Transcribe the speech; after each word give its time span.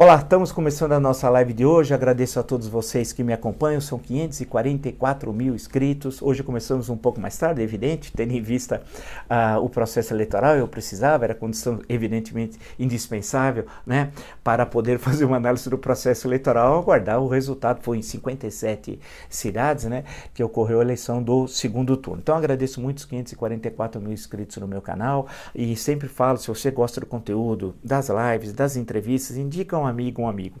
Olá, 0.00 0.14
estamos 0.14 0.52
começando 0.52 0.92
a 0.92 1.00
nossa 1.00 1.28
live 1.28 1.52
de 1.52 1.66
hoje. 1.66 1.92
Agradeço 1.92 2.38
a 2.38 2.44
todos 2.44 2.68
vocês 2.68 3.12
que 3.12 3.24
me 3.24 3.32
acompanham. 3.32 3.80
São 3.80 3.98
544 3.98 5.32
mil 5.32 5.56
inscritos. 5.56 6.22
Hoje 6.22 6.44
começamos 6.44 6.88
um 6.88 6.96
pouco 6.96 7.20
mais 7.20 7.36
tarde, 7.36 7.62
é 7.62 7.64
evidente, 7.64 8.12
tendo 8.12 8.32
em 8.32 8.40
vista 8.40 8.80
uh, 9.28 9.60
o 9.60 9.68
processo 9.68 10.14
eleitoral. 10.14 10.54
Eu 10.54 10.68
precisava, 10.68 11.24
era 11.24 11.34
condição 11.34 11.80
evidentemente 11.88 12.60
indispensável, 12.78 13.66
né, 13.84 14.12
para 14.44 14.64
poder 14.64 15.00
fazer 15.02 15.24
uma 15.24 15.36
análise 15.36 15.68
do 15.68 15.76
processo 15.76 16.28
eleitoral. 16.28 16.78
Aguardar 16.78 17.20
o 17.20 17.26
resultado 17.26 17.82
foi 17.82 17.98
em 17.98 18.02
57 18.02 19.00
cidades, 19.28 19.86
né, 19.86 20.04
que 20.32 20.44
ocorreu 20.44 20.78
a 20.78 20.84
eleição 20.84 21.20
do 21.20 21.48
segundo 21.48 21.96
turno. 21.96 22.20
Então 22.22 22.36
agradeço 22.36 22.80
muito 22.80 22.98
os 22.98 23.04
544 23.04 24.00
mil 24.00 24.12
inscritos 24.12 24.58
no 24.58 24.68
meu 24.68 24.80
canal 24.80 25.26
e 25.52 25.74
sempre 25.74 26.06
falo 26.06 26.38
se 26.38 26.46
você 26.46 26.70
gosta 26.70 27.00
do 27.00 27.06
conteúdo, 27.06 27.74
das 27.82 28.08
lives, 28.08 28.52
das 28.52 28.76
entrevistas, 28.76 29.36
indica 29.36 29.76
um 29.76 29.87
amigo, 29.88 30.22
um 30.22 30.28
amigo. 30.28 30.60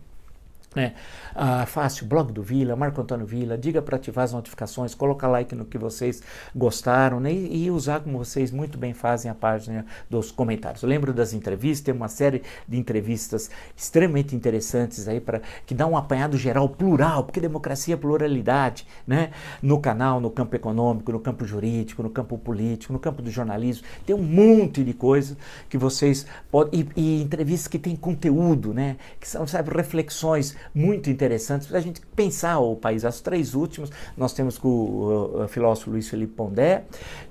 É, 0.76 0.92
ah, 1.34 1.64
fácil, 1.64 2.06
blog 2.06 2.30
do 2.30 2.42
Vila, 2.42 2.76
Marco 2.76 3.00
Antônio 3.00 3.24
Vila, 3.24 3.56
diga 3.56 3.80
para 3.80 3.96
ativar 3.96 4.26
as 4.26 4.34
notificações, 4.34 4.94
colocar 4.94 5.26
like 5.26 5.54
no 5.54 5.64
que 5.64 5.78
vocês 5.78 6.22
gostaram 6.54 7.18
né, 7.18 7.32
e, 7.32 7.64
e, 7.64 7.70
usar 7.70 8.00
como 8.00 8.18
vocês 8.18 8.50
muito 8.50 8.76
bem 8.76 8.92
fazem 8.92 9.30
a 9.30 9.34
página 9.34 9.86
dos 10.10 10.30
comentários. 10.30 10.82
Eu 10.82 10.88
lembro 10.88 11.14
das 11.14 11.32
entrevistas, 11.32 11.80
tem 11.82 11.94
uma 11.94 12.08
série 12.08 12.42
de 12.68 12.76
entrevistas 12.76 13.50
extremamente 13.74 14.36
interessantes 14.36 15.08
aí 15.08 15.20
para 15.20 15.40
que 15.64 15.74
dá 15.74 15.86
um 15.86 15.96
apanhado 15.96 16.36
geral 16.36 16.68
plural, 16.68 17.24
porque 17.24 17.40
democracia 17.40 17.94
é 17.94 17.96
pluralidade, 17.96 18.86
né? 19.06 19.30
No 19.62 19.80
canal, 19.80 20.20
no 20.20 20.30
campo 20.30 20.54
econômico, 20.54 21.10
no 21.10 21.20
campo 21.20 21.46
jurídico, 21.46 22.02
no 22.02 22.10
campo 22.10 22.36
político, 22.36 22.92
no 22.92 22.98
campo 22.98 23.22
do 23.22 23.30
jornalismo, 23.30 23.86
tem 24.04 24.14
um 24.14 24.22
monte 24.22 24.84
de 24.84 24.92
coisas 24.92 25.34
que 25.66 25.78
vocês 25.78 26.26
podem 26.50 26.86
e, 26.94 27.00
e 27.18 27.22
entrevistas 27.22 27.68
que 27.68 27.78
têm 27.78 27.96
conteúdo, 27.96 28.74
né? 28.74 28.98
Que 29.18 29.26
são, 29.26 29.46
sabe, 29.46 29.70
reflexões 29.74 30.58
muito 30.74 31.10
interessantes 31.10 31.66
para 31.66 31.78
a 31.78 31.80
gente 31.80 32.00
pensar 32.14 32.58
o 32.58 32.76
país. 32.76 33.04
As 33.04 33.20
três 33.20 33.54
últimas, 33.54 33.90
nós 34.16 34.32
temos 34.32 34.58
com 34.58 34.68
o, 34.68 35.44
o 35.44 35.48
filósofo 35.48 35.90
Luiz 35.90 36.08
Felipe 36.08 36.34
Pondé, 36.34 36.84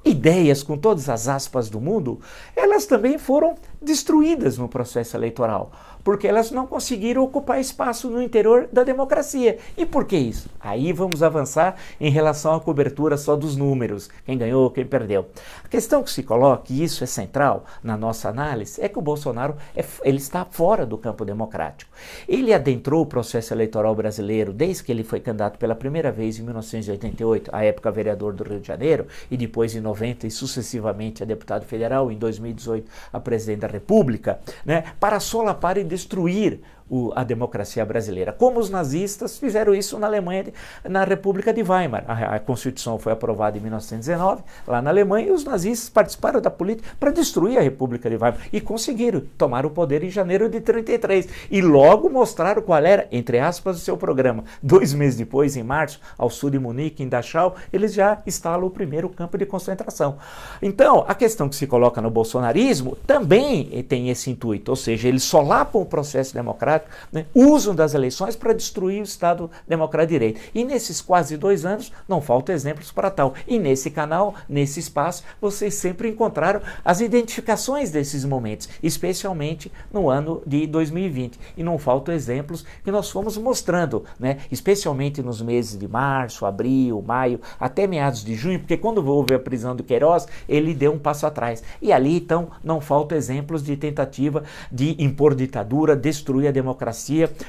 ideias, 0.03 0.63
com 0.63 0.77
todas 0.77 1.09
as 1.09 1.27
aspas 1.27 1.69
do 1.69 1.79
mundo, 1.79 2.19
elas 2.55 2.85
também 2.85 3.17
foram 3.17 3.55
destruídas 3.81 4.57
no 4.57 4.67
processo 4.67 5.15
eleitoral 5.15 5.71
porque 6.03 6.27
elas 6.27 6.51
não 6.51 6.65
conseguiram 6.65 7.23
ocupar 7.23 7.59
espaço 7.59 8.09
no 8.09 8.21
interior 8.21 8.67
da 8.71 8.83
democracia. 8.83 9.57
E 9.77 9.85
por 9.85 10.05
que 10.05 10.17
isso? 10.17 10.49
Aí 10.59 10.91
vamos 10.93 11.21
avançar 11.23 11.75
em 11.99 12.09
relação 12.09 12.55
à 12.55 12.59
cobertura 12.59 13.17
só 13.17 13.35
dos 13.35 13.55
números, 13.55 14.09
quem 14.25 14.37
ganhou, 14.37 14.69
quem 14.71 14.85
perdeu. 14.85 15.27
A 15.63 15.67
questão 15.67 16.03
que 16.03 16.11
se 16.11 16.23
coloca, 16.23 16.71
e 16.73 16.83
isso 16.83 17.03
é 17.03 17.07
central 17.07 17.65
na 17.83 17.97
nossa 17.97 18.29
análise, 18.29 18.81
é 18.81 18.89
que 18.89 18.97
o 18.97 19.01
Bolsonaro 19.01 19.55
é, 19.75 19.83
ele 20.03 20.17
está 20.17 20.45
fora 20.45 20.85
do 20.85 20.97
campo 20.97 21.23
democrático. 21.23 21.91
Ele 22.27 22.53
adentrou 22.53 23.03
o 23.03 23.05
processo 23.05 23.53
eleitoral 23.53 23.93
brasileiro 23.95 24.53
desde 24.53 24.83
que 24.83 24.91
ele 24.91 25.03
foi 25.03 25.19
candidato 25.19 25.57
pela 25.57 25.75
primeira 25.75 26.11
vez 26.11 26.39
em 26.39 26.43
1988, 26.43 27.51
à 27.53 27.63
época 27.63 27.91
vereador 27.91 28.33
do 28.33 28.43
Rio 28.43 28.59
de 28.59 28.67
Janeiro, 28.67 29.07
e 29.29 29.37
depois 29.37 29.75
em 29.75 29.79
90 29.79 30.27
e 30.27 30.31
sucessivamente 30.31 31.23
a 31.23 31.25
deputado 31.25 31.65
federal, 31.65 32.11
em 32.11 32.17
2018 32.17 32.89
a 33.13 33.19
presidente 33.19 33.59
da 33.59 33.67
República, 33.69 34.39
né, 34.65 34.83
para 34.99 35.19
solapar 35.19 35.77
e 35.77 35.83
destruir 35.83 36.61
o, 36.89 37.11
a 37.15 37.23
democracia 37.23 37.85
brasileira. 37.85 38.31
Como 38.31 38.59
os 38.59 38.69
nazistas 38.69 39.37
fizeram 39.37 39.73
isso 39.73 39.97
na 39.99 40.07
Alemanha, 40.07 40.45
na 40.83 41.03
República 41.03 41.53
de 41.53 41.61
Weimar. 41.61 42.03
A, 42.07 42.35
a 42.35 42.39
Constituição 42.39 42.97
foi 42.97 43.13
aprovada 43.13 43.57
em 43.57 43.61
1919, 43.61 44.43
lá 44.67 44.81
na 44.81 44.89
Alemanha, 44.89 45.27
e 45.27 45.31
os 45.31 45.43
nazistas 45.43 45.89
participaram 45.89 46.41
da 46.41 46.49
política 46.49 46.89
para 46.99 47.11
destruir 47.11 47.57
a 47.57 47.61
República 47.61 48.09
de 48.09 48.15
Weimar. 48.15 48.39
E 48.51 48.59
conseguiram 48.59 49.21
tomar 49.37 49.65
o 49.65 49.69
poder 49.69 50.03
em 50.03 50.09
janeiro 50.09 50.49
de 50.49 50.59
33. 50.61 51.27
E 51.51 51.61
logo 51.61 52.09
mostraram 52.09 52.61
qual 52.61 52.83
era, 52.83 53.07
entre 53.11 53.39
aspas, 53.39 53.77
o 53.77 53.79
seu 53.79 53.97
programa. 53.97 54.43
Dois 54.61 54.93
meses 54.93 55.17
depois, 55.17 55.55
em 55.55 55.63
março, 55.63 55.99
ao 56.17 56.29
sul 56.29 56.49
de 56.49 56.59
Munique, 56.59 57.03
em 57.03 57.07
Dachau, 57.07 57.55
eles 57.71 57.93
já 57.93 58.21
instalam 58.25 58.65
o 58.65 58.69
primeiro 58.69 59.09
campo 59.09 59.37
de 59.37 59.45
concentração. 59.45 60.17
Então, 60.61 61.05
a 61.07 61.13
questão 61.13 61.49
que 61.49 61.55
se 61.55 61.67
coloca 61.67 62.01
no 62.01 62.09
bolsonarismo 62.09 62.95
também 63.05 63.83
tem 63.83 64.09
esse 64.09 64.29
intuito, 64.29 64.71
ou 64.71 64.75
seja, 64.75 65.07
eles 65.07 65.23
solapam 65.23 65.81
o 65.81 65.85
processo 65.85 66.33
democrático, 66.33 66.78
né, 67.11 67.25
usam 67.33 67.75
das 67.75 67.93
eleições 67.93 68.35
para 68.35 68.53
destruir 68.53 69.01
o 69.01 69.03
Estado 69.03 69.49
democrático 69.67 69.99
de 69.99 70.13
direito. 70.13 70.41
E 70.53 70.63
nesses 70.63 71.01
quase 71.01 71.37
dois 71.37 71.65
anos, 71.65 71.91
não 72.07 72.21
faltam 72.21 72.55
exemplos 72.55 72.91
para 72.91 73.09
tal. 73.09 73.33
E 73.47 73.59
nesse 73.59 73.89
canal, 73.89 74.35
nesse 74.47 74.79
espaço, 74.79 75.23
vocês 75.41 75.73
sempre 75.75 76.09
encontraram 76.09 76.61
as 76.83 77.01
identificações 77.01 77.91
desses 77.91 78.23
momentos, 78.25 78.69
especialmente 78.81 79.71
no 79.91 80.09
ano 80.09 80.41
de 80.45 80.65
2020. 80.67 81.39
E 81.57 81.63
não 81.63 81.77
faltam 81.77 82.13
exemplos 82.13 82.65
que 82.83 82.91
nós 82.91 83.09
fomos 83.09 83.37
mostrando, 83.37 84.03
né, 84.19 84.37
especialmente 84.51 85.21
nos 85.21 85.41
meses 85.41 85.77
de 85.77 85.87
março, 85.87 86.45
abril, 86.45 87.03
maio, 87.05 87.39
até 87.59 87.87
meados 87.87 88.23
de 88.23 88.35
junho, 88.35 88.59
porque 88.59 88.77
quando 88.77 89.05
houve 89.05 89.33
a 89.33 89.39
prisão 89.39 89.75
do 89.75 89.83
Queiroz, 89.83 90.27
ele 90.47 90.73
deu 90.73 90.93
um 90.93 90.99
passo 90.99 91.25
atrás. 91.25 91.63
E 91.81 91.91
ali, 91.91 92.17
então, 92.17 92.49
não 92.63 92.81
faltam 92.81 93.17
exemplos 93.17 93.63
de 93.63 93.75
tentativa 93.75 94.43
de 94.71 94.95
impor 95.01 95.35
ditadura, 95.35 95.95
destruir 95.95 96.47
a 96.47 96.51
democracia, 96.51 96.68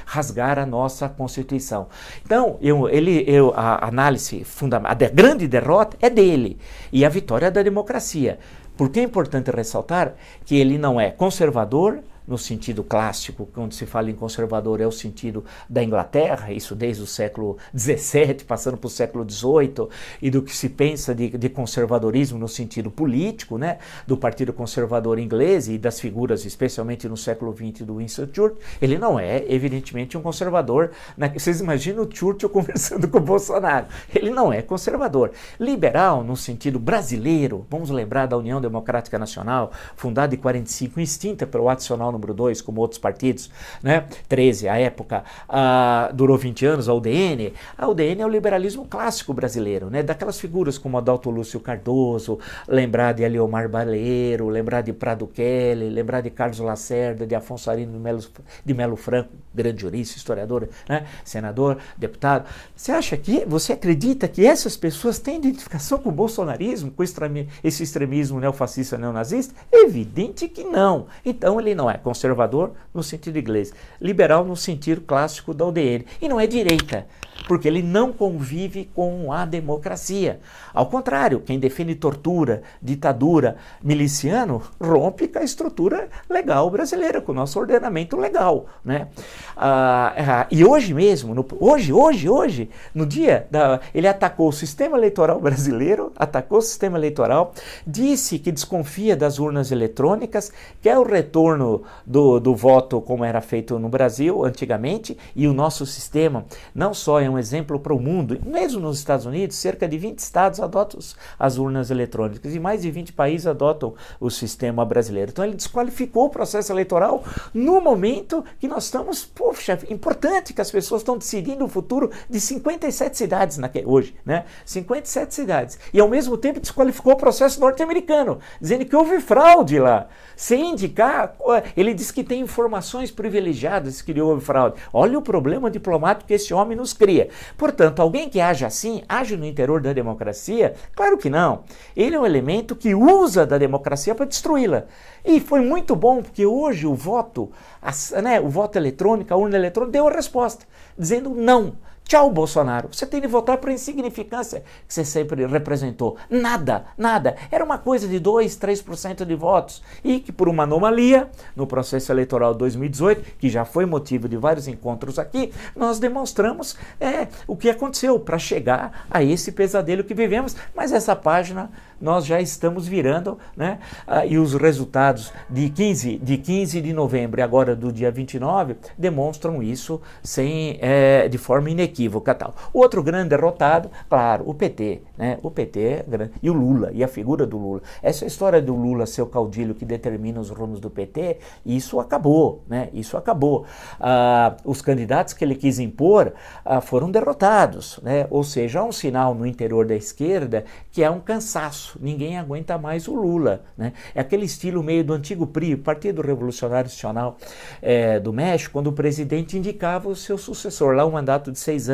rasgar 0.05 0.57
a 0.59 0.65
nossa 0.65 1.09
Constituição. 1.09 1.87
Então, 2.25 2.57
eu, 2.61 2.89
ele, 2.89 3.23
eu, 3.27 3.53
a 3.55 3.87
análise 3.87 4.43
fundamental, 4.43 4.91
a 4.91 5.09
grande 5.09 5.47
derrota 5.47 5.97
é 6.01 6.09
dele 6.09 6.57
e 6.91 7.05
a 7.05 7.09
vitória 7.09 7.47
é 7.47 7.51
da 7.51 7.61
democracia. 7.61 8.39
Porque 8.77 8.99
é 8.99 9.03
importante 9.03 9.51
ressaltar 9.51 10.13
que 10.45 10.55
ele 10.55 10.77
não 10.77 10.99
é 10.99 11.11
conservador, 11.11 11.99
no 12.31 12.37
sentido 12.37 12.81
clássico, 12.81 13.45
quando 13.53 13.73
se 13.73 13.85
fala 13.85 14.09
em 14.09 14.15
conservador, 14.15 14.79
é 14.79 14.87
o 14.87 14.91
sentido 14.91 15.43
da 15.69 15.83
Inglaterra, 15.83 16.53
isso 16.53 16.73
desde 16.73 17.03
o 17.03 17.05
século 17.05 17.57
XVII, 17.77 18.45
passando 18.47 18.77
para 18.77 18.87
o 18.87 18.89
século 18.89 19.29
XVIII, 19.29 19.89
e 20.21 20.31
do 20.31 20.41
que 20.41 20.55
se 20.55 20.69
pensa 20.69 21.13
de, 21.13 21.29
de, 21.29 21.49
conservadorismo 21.49 22.39
no 22.39 22.47
sentido 22.47 22.89
político, 22.89 23.57
né, 23.57 23.79
do 24.07 24.15
Partido 24.15 24.53
Conservador 24.53 25.19
inglês 25.19 25.67
e 25.67 25.77
das 25.77 25.99
figuras, 25.99 26.45
especialmente 26.45 27.07
no 27.09 27.17
século 27.17 27.53
XX, 27.53 27.85
do 27.85 27.97
Winston 27.97 28.27
Churchill, 28.33 28.57
ele 28.81 28.97
não 28.97 29.19
é, 29.19 29.43
evidentemente, 29.49 30.17
um 30.17 30.21
conservador. 30.21 30.91
Né? 31.17 31.33
Vocês 31.35 31.59
imaginam 31.59 32.03
o 32.03 32.09
Churchill 32.09 32.47
conversando 32.49 33.09
com 33.09 33.17
o 33.17 33.21
Bolsonaro. 33.21 33.87
Ele 34.15 34.29
não 34.29 34.53
é 34.53 34.61
conservador. 34.61 35.31
Liberal, 35.59 36.23
no 36.23 36.37
sentido 36.37 36.79
brasileiro, 36.79 37.65
vamos 37.69 37.89
lembrar 37.89 38.25
da 38.25 38.37
União 38.37 38.61
Democrática 38.61 39.19
Nacional, 39.19 39.73
fundada 39.97 40.33
em 40.33 40.37
45, 40.37 40.99
extinta 41.01 41.45
pelo 41.45 41.67
Ato 41.67 41.81
número 42.21 42.33
2, 42.33 42.61
como 42.61 42.79
outros 42.79 42.99
partidos, 42.99 43.49
né? 43.81 44.05
13, 44.29 44.69
a 44.69 44.77
época, 44.77 45.23
uh, 45.49 46.13
durou 46.13 46.37
20 46.37 46.65
anos, 46.65 46.87
a 46.87 46.93
UDN. 46.93 47.53
A 47.77 47.87
UDN 47.87 48.21
é 48.21 48.25
o 48.25 48.29
liberalismo 48.29 48.85
clássico 48.85 49.33
brasileiro, 49.33 49.89
né? 49.89 50.03
Daquelas 50.03 50.39
figuras 50.39 50.77
como 50.77 50.97
Adalto 50.97 51.29
Lúcio 51.29 51.59
Cardoso, 51.59 52.39
lembrar 52.67 53.13
de 53.13 53.23
Eliomar 53.23 53.67
Baleiro, 53.67 54.47
lembrar 54.47 54.81
de 54.81 54.93
Prado 54.93 55.25
Kelly, 55.27 55.89
lembrar 55.89 56.21
de 56.21 56.29
Carlos 56.29 56.59
Lacerda, 56.59 57.25
de 57.25 57.33
Afonso 57.33 57.69
Arino 57.71 57.93
de 57.93 57.99
Melo, 57.99 58.23
de 58.63 58.73
Melo 58.73 58.95
Franco, 58.95 59.29
grande 59.53 59.81
jurista, 59.81 60.17
historiador, 60.17 60.69
né? 60.87 61.05
senador, 61.23 61.77
deputado. 61.97 62.45
Você 62.75 62.91
acha 62.91 63.17
que, 63.17 63.45
você 63.45 63.73
acredita 63.73 64.27
que 64.27 64.45
essas 64.45 64.77
pessoas 64.77 65.19
têm 65.19 65.37
identificação 65.37 65.97
com 65.97 66.09
o 66.09 66.11
bolsonarismo, 66.11 66.91
com 66.91 67.03
esse 67.03 67.83
extremismo 67.83 68.39
neofascista 68.39 68.97
neonazista? 68.97 69.53
Evidente 69.71 70.47
que 70.47 70.63
não. 70.63 71.07
Então 71.25 71.59
ele 71.59 71.73
não 71.73 71.89
é 71.89 71.97
conservador 72.01 72.71
no 72.93 73.01
sentido 73.01 73.39
inglês, 73.39 73.73
liberal 73.99 74.43
no 74.43 74.55
sentido 74.55 75.01
clássico 75.01 75.53
da 75.53 75.65
UDN. 75.65 76.05
E 76.21 76.27
não 76.27 76.39
é 76.39 76.47
direita, 76.47 77.07
porque 77.47 77.67
ele 77.67 77.81
não 77.81 78.11
convive 78.11 78.89
com 78.93 79.31
a 79.31 79.45
democracia. 79.45 80.39
Ao 80.73 80.85
contrário, 80.85 81.41
quem 81.41 81.59
defende 81.59 81.95
tortura, 81.95 82.61
ditadura, 82.81 83.57
miliciano, 83.83 84.61
rompe 84.79 85.27
com 85.27 85.39
a 85.39 85.43
estrutura 85.43 86.09
legal 86.29 86.69
brasileira, 86.69 87.21
com 87.21 87.31
o 87.31 87.35
nosso 87.35 87.59
ordenamento 87.59 88.17
legal. 88.17 88.67
Né? 88.83 89.07
Ah, 89.55 90.13
ah, 90.17 90.47
e 90.49 90.63
hoje 90.63 90.93
mesmo, 90.93 91.33
no, 91.33 91.45
hoje, 91.59 91.91
hoje, 91.91 92.29
hoje, 92.29 92.69
no 92.93 93.05
dia, 93.05 93.47
da, 93.49 93.79
ele 93.93 94.07
atacou 94.07 94.49
o 94.49 94.53
sistema 94.53 94.97
eleitoral 94.97 95.39
brasileiro, 95.39 96.11
atacou 96.15 96.59
o 96.59 96.61
sistema 96.61 96.97
eleitoral, 96.97 97.53
disse 97.85 98.39
que 98.39 98.51
desconfia 98.51 99.15
das 99.15 99.39
urnas 99.39 99.71
eletrônicas, 99.71 100.51
quer 100.81 100.97
o 100.97 101.03
retorno 101.03 101.83
do, 102.05 102.39
do 102.39 102.55
voto 102.55 103.01
como 103.01 103.23
era 103.23 103.41
feito 103.41 103.77
no 103.79 103.89
Brasil 103.89 104.43
antigamente, 104.43 105.17
e 105.35 105.47
o 105.47 105.53
nosso 105.53 105.85
sistema 105.85 106.45
não 106.73 106.93
só 106.93 107.19
é 107.19 107.29
um 107.29 107.37
exemplo 107.37 107.79
para 107.79 107.93
o 107.93 107.99
mundo, 107.99 108.39
mesmo 108.45 108.79
nos 108.79 108.97
Estados 108.97 109.25
Unidos, 109.25 109.55
cerca 109.55 109.87
de 109.87 109.97
20 109.97 110.19
estados 110.19 110.59
adotam 110.59 110.99
as 111.37 111.57
urnas 111.57 111.89
eletrônicas 111.89 112.53
e 112.53 112.59
mais 112.59 112.81
de 112.81 112.91
20 112.91 113.13
países 113.13 113.47
adotam 113.47 113.93
o 114.19 114.29
sistema 114.29 114.85
brasileiro. 114.85 115.31
Então 115.31 115.45
ele 115.45 115.55
desqualificou 115.55 116.25
o 116.25 116.29
processo 116.29 116.71
eleitoral 116.71 117.23
no 117.53 117.79
momento 117.81 118.43
que 118.59 118.67
nós 118.67 118.85
estamos, 118.85 119.23
poxa, 119.25 119.79
importante 119.89 120.53
que 120.53 120.61
as 120.61 120.71
pessoas 120.71 121.01
estão 121.01 121.17
decidindo 121.17 121.65
o 121.65 121.67
futuro 121.67 122.11
de 122.29 122.39
57 122.39 123.17
cidades 123.17 123.59
hoje, 123.85 124.15
né? 124.25 124.45
57 124.65 125.33
cidades. 125.33 125.79
E 125.93 125.99
ao 125.99 126.07
mesmo 126.07 126.37
tempo 126.37 126.59
desqualificou 126.59 127.13
o 127.13 127.17
processo 127.17 127.59
norte-americano, 127.59 128.39
dizendo 128.59 128.85
que 128.85 128.95
houve 128.95 129.19
fraude 129.19 129.79
lá. 129.79 130.07
Sem 130.35 130.71
indicar, 130.71 131.35
ele 131.81 131.93
diz 131.93 132.11
que 132.11 132.23
tem 132.23 132.41
informações 132.41 133.11
privilegiadas 133.11 134.01
que 134.01 134.19
houve 134.21 134.43
fraude. 134.43 134.75
Olha 134.93 135.17
o 135.17 135.21
problema 135.21 135.69
diplomático 135.69 136.27
que 136.27 136.33
esse 136.33 136.53
homem 136.53 136.77
nos 136.77 136.93
cria. 136.93 137.29
Portanto, 137.57 138.01
alguém 138.01 138.29
que 138.29 138.39
age 138.39 138.63
assim, 138.65 139.03
age 139.07 139.35
no 139.35 139.45
interior 139.45 139.81
da 139.81 139.91
democracia? 139.93 140.75
Claro 140.95 141.17
que 141.17 141.29
não. 141.29 141.63
Ele 141.95 142.15
é 142.15 142.19
um 142.19 142.25
elemento 142.25 142.75
que 142.75 142.95
usa 142.95 143.45
da 143.45 143.57
democracia 143.57 144.15
para 144.15 144.25
destruí-la. 144.25 144.85
E 145.25 145.39
foi 145.39 145.61
muito 145.61 145.95
bom 145.95 146.21
porque 146.21 146.45
hoje 146.45 146.87
o 146.87 146.95
voto, 146.95 147.51
a, 147.81 148.21
né, 148.21 148.39
o 148.39 148.49
voto 148.49 148.77
eletrônico, 148.77 149.33
a 149.33 149.37
urna 149.37 149.57
eletrônica 149.57 149.91
deu 149.91 150.07
a 150.07 150.11
resposta, 150.11 150.65
dizendo 150.97 151.29
não. 151.29 151.73
Tchau, 152.11 152.29
Bolsonaro. 152.29 152.89
Você 152.91 153.05
tem 153.05 153.21
de 153.21 153.27
votar 153.27 153.57
por 153.57 153.71
insignificância 153.71 154.65
que 154.85 154.93
você 154.93 155.05
sempre 155.05 155.45
representou. 155.45 156.17
Nada, 156.29 156.83
nada. 156.97 157.37
Era 157.49 157.63
uma 157.63 157.77
coisa 157.77 158.05
de 158.05 158.19
2, 158.19 158.57
3% 158.57 159.23
de 159.23 159.33
votos. 159.33 159.81
E 160.03 160.19
que, 160.19 160.29
por 160.29 160.49
uma 160.49 160.63
anomalia, 160.63 161.29
no 161.55 161.65
processo 161.65 162.11
eleitoral 162.11 162.53
2018, 162.53 163.37
que 163.39 163.47
já 163.47 163.63
foi 163.63 163.85
motivo 163.85 164.27
de 164.27 164.35
vários 164.35 164.67
encontros 164.67 165.17
aqui, 165.17 165.53
nós 165.73 165.99
demonstramos 165.99 166.75
é, 166.99 167.29
o 167.47 167.55
que 167.55 167.69
aconteceu 167.69 168.19
para 168.19 168.37
chegar 168.37 169.05
a 169.09 169.23
esse 169.23 169.53
pesadelo 169.53 170.03
que 170.03 170.13
vivemos. 170.13 170.53
Mas 170.75 170.91
essa 170.91 171.15
página 171.15 171.71
nós 172.01 172.25
já 172.25 172.41
estamos 172.41 172.89
virando, 172.89 173.37
né? 173.55 173.79
Ah, 174.05 174.25
e 174.25 174.37
os 174.37 174.53
resultados 174.55 175.31
de 175.49 175.69
15, 175.69 176.17
de 176.17 176.37
15 176.37 176.81
de 176.81 176.91
novembro 176.91 177.39
e 177.39 177.43
agora 177.43 177.73
do 177.73 177.89
dia 177.89 178.11
29 178.11 178.75
demonstram 178.97 179.63
isso 179.63 180.01
sem, 180.21 180.77
é, 180.81 181.29
de 181.29 181.37
forma 181.37 181.69
inequívoca. 181.69 182.00
Tal. 182.37 182.53
O 182.73 182.79
outro 182.79 183.03
grande 183.03 183.29
derrotado, 183.29 183.89
claro, 184.09 184.43
o 184.47 184.53
PT. 184.53 185.01
Né? 185.17 185.37
O 185.41 185.51
PT 185.51 185.79
é 185.79 186.05
grande, 186.07 186.31
e 186.41 186.49
o 186.49 186.53
Lula, 186.53 186.91
e 186.93 187.03
a 187.03 187.07
figura 187.07 187.45
do 187.45 187.57
Lula. 187.57 187.81
Essa 188.01 188.25
história 188.25 188.61
do 188.61 188.75
Lula 188.75 189.05
ser 189.05 189.21
o 189.21 189.27
caudilho 189.27 189.75
que 189.75 189.85
determina 189.85 190.39
os 190.39 190.49
rumos 190.49 190.79
do 190.79 190.89
PT, 190.89 191.37
isso 191.65 191.99
acabou. 191.99 192.63
Né? 192.67 192.89
Isso 192.93 193.17
acabou. 193.17 193.65
Ah, 193.99 194.55
os 194.65 194.81
candidatos 194.81 195.33
que 195.33 195.43
ele 195.43 195.55
quis 195.55 195.79
impor 195.79 196.33
ah, 196.65 196.81
foram 196.81 197.11
derrotados. 197.11 197.99
Né? 198.01 198.27
Ou 198.29 198.43
seja, 198.43 198.79
há 198.79 198.83
um 198.83 198.91
sinal 198.91 199.33
no 199.33 199.45
interior 199.45 199.85
da 199.85 199.95
esquerda 199.95 200.65
que 200.91 201.03
é 201.03 201.09
um 201.09 201.19
cansaço 201.19 201.91
ninguém 201.99 202.37
aguenta 202.37 202.77
mais 202.77 203.07
o 203.07 203.13
Lula. 203.13 203.63
Né? 203.77 203.93
É 204.13 204.21
aquele 204.21 204.45
estilo 204.45 204.83
meio 204.83 205.03
do 205.03 205.13
antigo 205.13 205.47
PRI, 205.47 205.75
Partido 205.75 206.21
Revolucionário 206.21 206.89
Nacional 206.89 207.37
é, 207.81 208.19
do 208.19 208.33
México, 208.33 208.73
quando 208.73 208.87
o 208.87 208.93
presidente 208.93 209.57
indicava 209.57 210.09
o 210.09 210.15
seu 210.15 210.37
sucessor, 210.37 210.95
lá 210.95 211.05
um 211.05 211.11
mandato 211.11 211.51
de 211.51 211.59
seis 211.59 211.89
anos, 211.89 211.90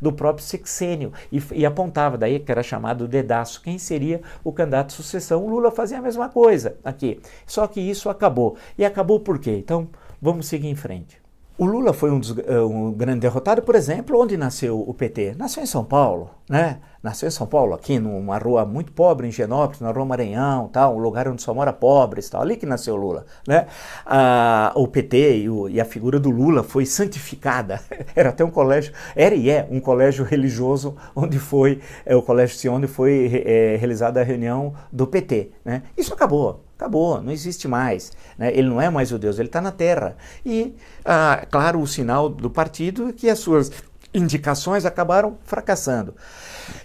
do 0.00 0.12
próprio 0.12 0.44
sexênio, 0.44 1.12
e, 1.30 1.42
e 1.52 1.66
apontava 1.66 2.16
daí, 2.16 2.38
que 2.38 2.50
era 2.50 2.62
chamado 2.62 3.08
dedaço, 3.08 3.62
quem 3.62 3.78
seria 3.78 4.20
o 4.42 4.52
candidato 4.52 4.88
de 4.88 4.94
sucessão. 4.94 5.44
O 5.44 5.48
Lula 5.48 5.70
fazia 5.70 5.98
a 5.98 6.02
mesma 6.02 6.28
coisa 6.28 6.76
aqui, 6.84 7.20
só 7.46 7.66
que 7.66 7.80
isso 7.80 8.08
acabou. 8.08 8.56
E 8.78 8.84
acabou 8.84 9.20
por 9.20 9.38
quê? 9.38 9.56
Então, 9.56 9.88
vamos 10.20 10.46
seguir 10.46 10.68
em 10.68 10.76
frente. 10.76 11.20
O 11.60 11.66
Lula 11.66 11.92
foi 11.92 12.10
um, 12.10 12.18
dos, 12.18 12.34
um 12.70 12.90
grande 12.92 13.20
derrotado, 13.20 13.60
por 13.60 13.74
exemplo, 13.74 14.18
onde 14.18 14.34
nasceu 14.34 14.80
o 14.80 14.94
PT? 14.94 15.34
Nasceu 15.36 15.62
em 15.62 15.66
São 15.66 15.84
Paulo, 15.84 16.30
né? 16.48 16.80
Nasceu 17.02 17.28
em 17.28 17.30
São 17.30 17.46
Paulo, 17.46 17.72
aqui 17.72 17.98
numa 17.98 18.36
rua 18.36 18.66
muito 18.66 18.92
pobre, 18.92 19.26
em 19.26 19.30
Genópolis, 19.30 19.80
na 19.80 19.90
rua 19.90 20.04
Maranhão, 20.04 20.68
tal, 20.68 20.96
um 20.96 20.98
lugar 20.98 21.26
onde 21.28 21.40
só 21.40 21.54
mora 21.54 21.72
pobres, 21.72 22.28
tal, 22.28 22.42
ali 22.42 22.56
que 22.56 22.66
nasceu 22.66 22.94
Lula. 22.94 23.24
Né? 23.48 23.66
Ah, 24.04 24.70
o 24.76 24.86
PT 24.86 25.38
e, 25.38 25.48
o, 25.48 25.66
e, 25.66 25.80
a 25.80 25.84
figura 25.86 26.20
do 26.20 26.28
Lula 26.28 26.62
foi 26.62 26.84
santificada. 26.84 27.80
Era 28.14 28.28
até 28.28 28.44
um 28.44 28.50
colégio, 28.50 28.92
era 29.16 29.34
e 29.34 29.48
é 29.48 29.66
um 29.70 29.80
colégio 29.80 30.24
religioso 30.24 30.94
onde 31.16 31.38
foi, 31.38 31.80
é, 32.04 32.14
o 32.14 32.20
Colégio 32.20 32.56
Sion, 32.56 32.74
onde 32.74 32.86
foi 32.86 33.44
é, 33.46 33.76
realizada 33.76 34.20
a 34.20 34.24
reunião 34.24 34.74
do 34.92 35.06
PT. 35.06 35.52
Né? 35.64 35.82
Isso 35.96 36.12
acabou. 36.12 36.64
Acabou, 36.76 37.20
não 37.22 37.30
existe 37.30 37.68
mais. 37.68 38.12
Né? 38.38 38.50
Ele 38.54 38.68
não 38.68 38.80
é 38.80 38.88
mais 38.88 39.12
o 39.12 39.18
Deus, 39.18 39.38
ele 39.38 39.48
está 39.48 39.60
na 39.60 39.70
terra. 39.70 40.16
E, 40.44 40.74
ah, 41.04 41.46
claro, 41.50 41.78
o 41.78 41.86
sinal 41.86 42.28
do 42.28 42.48
partido 42.48 43.08
é 43.08 43.12
que 43.12 43.28
as 43.28 43.38
suas 43.38 43.70
indicações 44.12 44.84
acabaram 44.84 45.38
fracassando. 45.44 46.14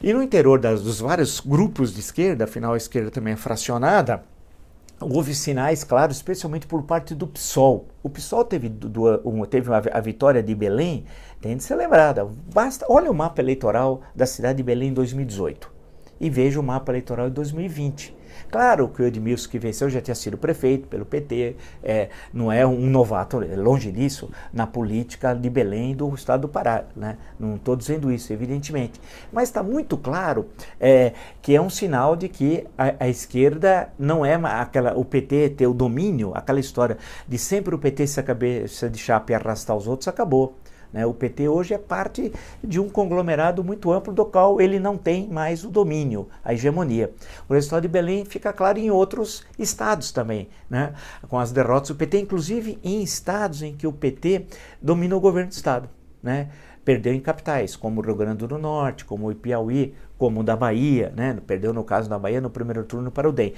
E 0.01 0.13
no 0.13 0.21
interior 0.21 0.59
das, 0.59 0.81
dos 0.81 0.99
vários 0.99 1.39
grupos 1.39 1.93
de 1.93 1.99
esquerda, 1.99 2.45
afinal 2.45 2.73
a 2.73 2.77
esquerda 2.77 3.11
também 3.11 3.33
é 3.33 3.37
fracionada, 3.37 4.23
houve 4.99 5.33
sinais 5.33 5.83
claros, 5.83 6.17
especialmente 6.17 6.67
por 6.67 6.83
parte 6.83 7.13
do 7.13 7.27
PSOL. 7.27 7.87
O 8.01 8.09
PSOL 8.09 8.45
teve, 8.45 8.69
do, 8.69 9.21
um, 9.27 9.43
teve 9.45 9.71
a, 9.73 9.81
a, 9.93 9.99
vitória 9.99 10.41
de 10.41 10.55
Belém, 10.55 11.05
tem 11.41 11.57
de 11.57 11.63
ser 11.63 11.75
lembrada. 11.75 12.27
Basta, 12.53 12.85
olha 12.89 13.11
o 13.11 13.13
mapa 13.13 13.41
eleitoral 13.41 14.01
da 14.15 14.25
cidade 14.25 14.57
de 14.57 14.63
Belém 14.63 14.89
em 14.89 14.93
2018 14.93 15.73
e 16.19 16.29
veja 16.29 16.59
o 16.59 16.63
mapa 16.63 16.91
eleitoral 16.91 17.27
de 17.27 17.35
2020. 17.35 18.15
Claro 18.49 18.87
que 18.87 19.01
o 19.01 19.05
Edmilson 19.05 19.49
que 19.49 19.59
venceu 19.59 19.89
já 19.89 20.01
tinha 20.01 20.15
sido 20.15 20.37
prefeito 20.37 20.87
pelo 20.87 21.05
PT, 21.05 21.55
é, 21.83 22.09
não 22.33 22.51
é 22.51 22.65
um 22.65 22.87
novato, 22.87 23.41
é 23.41 23.55
longe 23.55 23.91
disso, 23.91 24.29
na 24.53 24.65
política 24.65 25.33
de 25.33 25.49
Belém 25.49 25.95
do 25.95 26.13
estado 26.13 26.41
do 26.41 26.49
Pará. 26.49 26.85
Né? 26.95 27.17
Não 27.39 27.55
estou 27.55 27.75
dizendo 27.75 28.11
isso, 28.11 28.31
evidentemente. 28.31 28.99
Mas 29.31 29.49
está 29.49 29.61
muito 29.61 29.97
claro 29.97 30.47
é, 30.79 31.13
que 31.41 31.55
é 31.55 31.61
um 31.61 31.69
sinal 31.69 32.15
de 32.15 32.29
que 32.29 32.65
a, 32.77 33.05
a, 33.05 33.09
esquerda 33.09 33.89
não 33.97 34.25
é 34.25 34.35
aquela, 34.35 34.97
o 34.97 35.03
PT 35.03 35.49
ter 35.49 35.67
o 35.67 35.73
domínio, 35.73 36.31
aquela 36.35 36.59
história 36.59 36.97
de 37.27 37.37
sempre 37.37 37.75
o 37.75 37.77
PT 37.77 38.07
ser 38.07 38.19
a 38.21 38.23
cabeça 38.23 38.89
de 38.89 38.97
chapa 38.97 39.31
e 39.31 39.35
arrastar 39.35 39.75
os 39.75 39.87
outros, 39.87 40.07
acabou. 40.07 40.55
Né? 40.91 41.05
O 41.05 41.13
PT 41.13 41.47
hoje 41.47 41.73
é 41.73 41.77
parte 41.77 42.31
de 42.63 42.79
um 42.79 42.89
conglomerado 42.89 43.63
muito 43.63 43.91
amplo 43.91 44.13
do 44.13 44.25
qual 44.25 44.59
ele 44.61 44.79
não 44.79 44.97
tem 44.97 45.27
mais 45.27 45.63
o 45.63 45.69
domínio, 45.69 46.27
a 46.43 46.53
hegemonia. 46.53 47.11
O 47.49 47.53
resultado 47.53 47.83
de 47.83 47.87
Belém 47.87 48.25
fica 48.25 48.53
claro 48.53 48.79
em 48.79 48.89
outros 48.89 49.43
estados 49.57 50.11
também, 50.11 50.47
né? 50.69 50.93
com 51.29 51.39
as 51.39 51.51
derrotas 51.51 51.89
do 51.89 51.95
PT, 51.95 52.19
inclusive 52.19 52.79
em 52.83 53.01
estados 53.01 53.61
em 53.61 53.75
que 53.75 53.87
o 53.87 53.91
PT 53.91 54.45
domina 54.81 55.15
o 55.15 55.19
governo 55.19 55.49
do 55.49 55.53
estado. 55.53 55.89
Né? 56.21 56.49
Perdeu 56.83 57.13
em 57.13 57.19
capitais, 57.19 57.75
como 57.75 57.99
o 57.99 58.03
Rio 58.03 58.15
Grande 58.15 58.45
do 58.45 58.57
Norte, 58.57 59.05
como 59.05 59.29
o 59.29 59.35
Piauí, 59.35 59.93
como 60.17 60.41
o 60.41 60.43
da 60.43 60.55
Bahia, 60.55 61.11
né? 61.15 61.37
perdeu 61.45 61.73
no 61.73 61.83
caso 61.83 62.09
da 62.09 62.17
Bahia 62.17 62.39
no 62.39 62.49
primeiro 62.49 62.83
turno 62.83 63.11
para 63.11 63.27
o 63.27 63.31
DEM. 63.31 63.53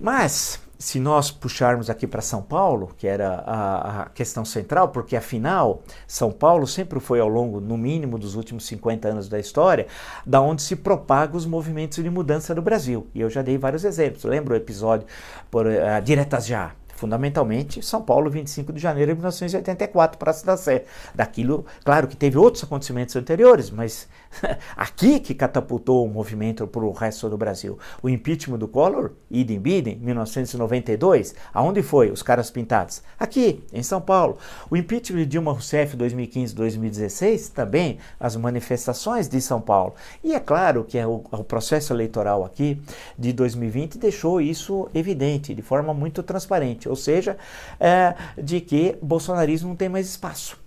Mas 0.00 0.60
se 0.80 0.98
nós 0.98 1.30
puxarmos 1.30 1.90
aqui 1.90 2.06
para 2.06 2.22
São 2.22 2.40
Paulo, 2.40 2.90
que 2.96 3.06
era 3.06 3.44
a, 3.46 4.02
a, 4.02 4.06
questão 4.06 4.46
central, 4.46 4.88
porque 4.88 5.14
afinal 5.14 5.82
São 6.08 6.32
Paulo 6.32 6.66
sempre 6.66 6.98
foi 6.98 7.20
ao 7.20 7.28
longo, 7.28 7.60
no 7.60 7.76
mínimo, 7.76 8.18
dos 8.18 8.34
últimos 8.34 8.64
50 8.66 9.06
anos 9.06 9.28
da 9.28 9.38
história, 9.38 9.86
da 10.24 10.40
onde 10.40 10.62
se 10.62 10.74
propagam 10.74 11.36
os 11.36 11.44
movimentos 11.44 12.02
de 12.02 12.08
mudança 12.08 12.54
no 12.54 12.62
Brasil. 12.62 13.06
E 13.14 13.20
eu 13.20 13.28
já 13.28 13.42
dei 13.42 13.58
vários 13.58 13.84
exemplos. 13.84 14.24
Lembra 14.24 14.54
o 14.54 14.56
episódio 14.56 15.06
por 15.50 15.66
uh, 15.66 16.00
Diretas 16.02 16.46
Já? 16.46 16.72
Fundamentalmente 17.00 17.82
São 17.82 18.02
Paulo, 18.02 18.30
25 18.30 18.74
de 18.74 18.78
janeiro 18.78 19.12
de 19.12 19.16
1984, 19.16 20.18
Praça 20.18 20.44
da 20.44 20.54
Sé. 20.54 20.84
Daquilo, 21.14 21.64
claro 21.82 22.06
que 22.06 22.14
teve 22.14 22.36
outros 22.36 22.62
acontecimentos 22.62 23.16
anteriores, 23.16 23.70
mas 23.70 24.06
aqui 24.76 25.18
que 25.18 25.34
catapultou 25.34 26.04
o 26.04 26.08
movimento 26.08 26.66
para 26.66 26.84
o 26.84 26.92
resto 26.92 27.30
do 27.30 27.38
Brasil. 27.38 27.78
O 28.02 28.08
impeachment 28.08 28.58
do 28.58 28.68
Collor, 28.68 29.12
idem 29.30 29.58
bidem, 29.58 29.96
1992, 29.96 31.34
aonde 31.54 31.82
foi 31.82 32.10
os 32.10 32.22
caras 32.22 32.50
pintados? 32.50 33.02
Aqui, 33.18 33.64
em 33.72 33.82
São 33.82 34.00
Paulo. 34.00 34.36
O 34.70 34.76
impeachment 34.76 35.20
de 35.20 35.26
Dilma 35.26 35.52
Rousseff, 35.52 35.96
2015-2016, 35.96 37.50
também 37.52 37.98
as 38.18 38.36
manifestações 38.36 39.26
de 39.26 39.40
São 39.40 39.60
Paulo. 39.60 39.94
E 40.22 40.34
é 40.34 40.40
claro 40.40 40.84
que 40.84 40.98
é 40.98 41.06
o, 41.06 41.24
o 41.32 41.44
processo 41.44 41.94
eleitoral 41.94 42.44
aqui 42.44 42.78
de 43.18 43.32
2020 43.32 43.96
deixou 43.96 44.38
isso 44.38 44.86
evidente, 44.94 45.54
de 45.54 45.62
forma 45.62 45.94
muito 45.94 46.22
transparente, 46.22 46.89
ou 46.90 46.96
seja, 46.96 47.38
é, 47.78 48.14
de 48.36 48.60
que 48.60 48.98
bolsonarismo 49.00 49.68
não 49.68 49.76
tem 49.76 49.88
mais 49.88 50.08
espaço. 50.08 50.58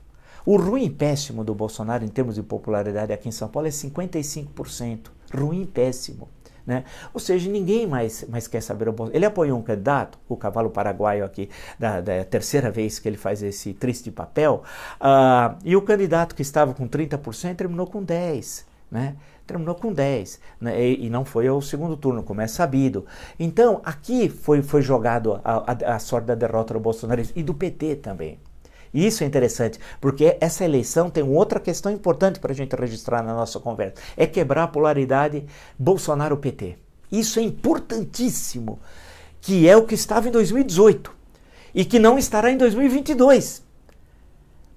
O 0.45 0.57
ruim 0.57 0.89
péssimo 0.89 1.43
do 1.43 1.55
Bolsonaro 1.55 2.03
em 2.03 2.09
termos 2.09 2.35
de 2.35 2.43
popularidade 2.43 3.13
aqui 3.13 3.29
em 3.29 3.31
São 3.31 3.47
Paulo 3.47 3.67
é 3.67 3.71
55%. 3.71 5.07
Ruim 5.33 5.65
péssimo. 5.65 6.27
Né? 6.65 6.83
Ou 7.13 7.19
seja, 7.19 7.49
ninguém 7.49 7.85
mais, 7.85 8.25
mais 8.27 8.47
quer 8.47 8.61
saber 8.61 8.87
o 8.89 8.93
Bolsonaro. 8.93 9.17
Ele 9.17 9.25
apoiou 9.25 9.57
um 9.57 9.61
candidato, 9.61 10.17
o 10.27 10.35
cavalo 10.35 10.69
paraguaio 10.69 11.23
aqui, 11.23 11.49
da, 11.77 12.01
da 12.01 12.23
terceira 12.25 12.71
vez 12.71 12.99
que 12.99 13.07
ele 13.07 13.17
faz 13.17 13.41
esse 13.41 13.73
triste 13.73 14.11
papel, 14.11 14.63
uh, 14.99 15.57
e 15.63 15.75
o 15.75 15.81
candidato 15.81 16.35
que 16.35 16.41
estava 16.41 16.73
com 16.73 16.87
30% 16.87 17.55
terminou 17.55 17.87
com 17.87 18.05
10%. 18.05 18.65
Né? 18.93 19.15
terminou 19.45 19.75
com 19.75 19.91
10 19.91 20.39
né? 20.61 20.79
e, 20.81 21.07
e, 21.07 21.09
não 21.09 21.25
foi 21.25 21.47
ao 21.47 21.61
segundo 21.61 21.97
turno, 21.97 22.23
como 22.23 22.41
é 22.41 22.47
sabido. 22.47 23.05
Então, 23.39 23.81
aqui 23.83 24.29
foi, 24.29 24.61
foi 24.61 24.81
jogado 24.81 25.41
a, 25.43 25.71
a, 25.71 25.95
a 25.95 25.99
sorte 25.99 26.27
da 26.27 26.35
derrota 26.35 26.75
do 26.75 26.79
Bolsonaro 26.79 27.21
e 27.35 27.43
do 27.43 27.53
PT 27.53 27.95
também. 27.97 28.39
E 28.93 29.07
isso 29.07 29.23
é 29.23 29.27
interessante, 29.27 29.79
porque 29.99 30.37
essa 30.39 30.63
eleição 30.63 31.09
tem 31.09 31.23
outra 31.23 31.59
questão 31.59 31.91
importante 31.91 32.39
para 32.39 32.51
a 32.51 32.55
gente 32.55 32.75
registrar 32.75 33.23
na 33.23 33.33
nossa 33.33 33.59
conversa: 33.59 33.95
é 34.15 34.27
quebrar 34.27 34.63
a 34.63 34.67
polaridade 34.67 35.43
Bolsonaro-PT. 35.79 36.77
Isso 37.11 37.39
é 37.39 37.41
importantíssimo, 37.41 38.79
que 39.41 39.67
é 39.67 39.75
o 39.75 39.85
que 39.85 39.95
estava 39.95 40.27
em 40.27 40.31
2018 40.31 41.11
e 41.73 41.83
que 41.83 41.97
não 41.97 42.19
estará 42.19 42.51
em 42.51 42.57
2022. 42.57 43.62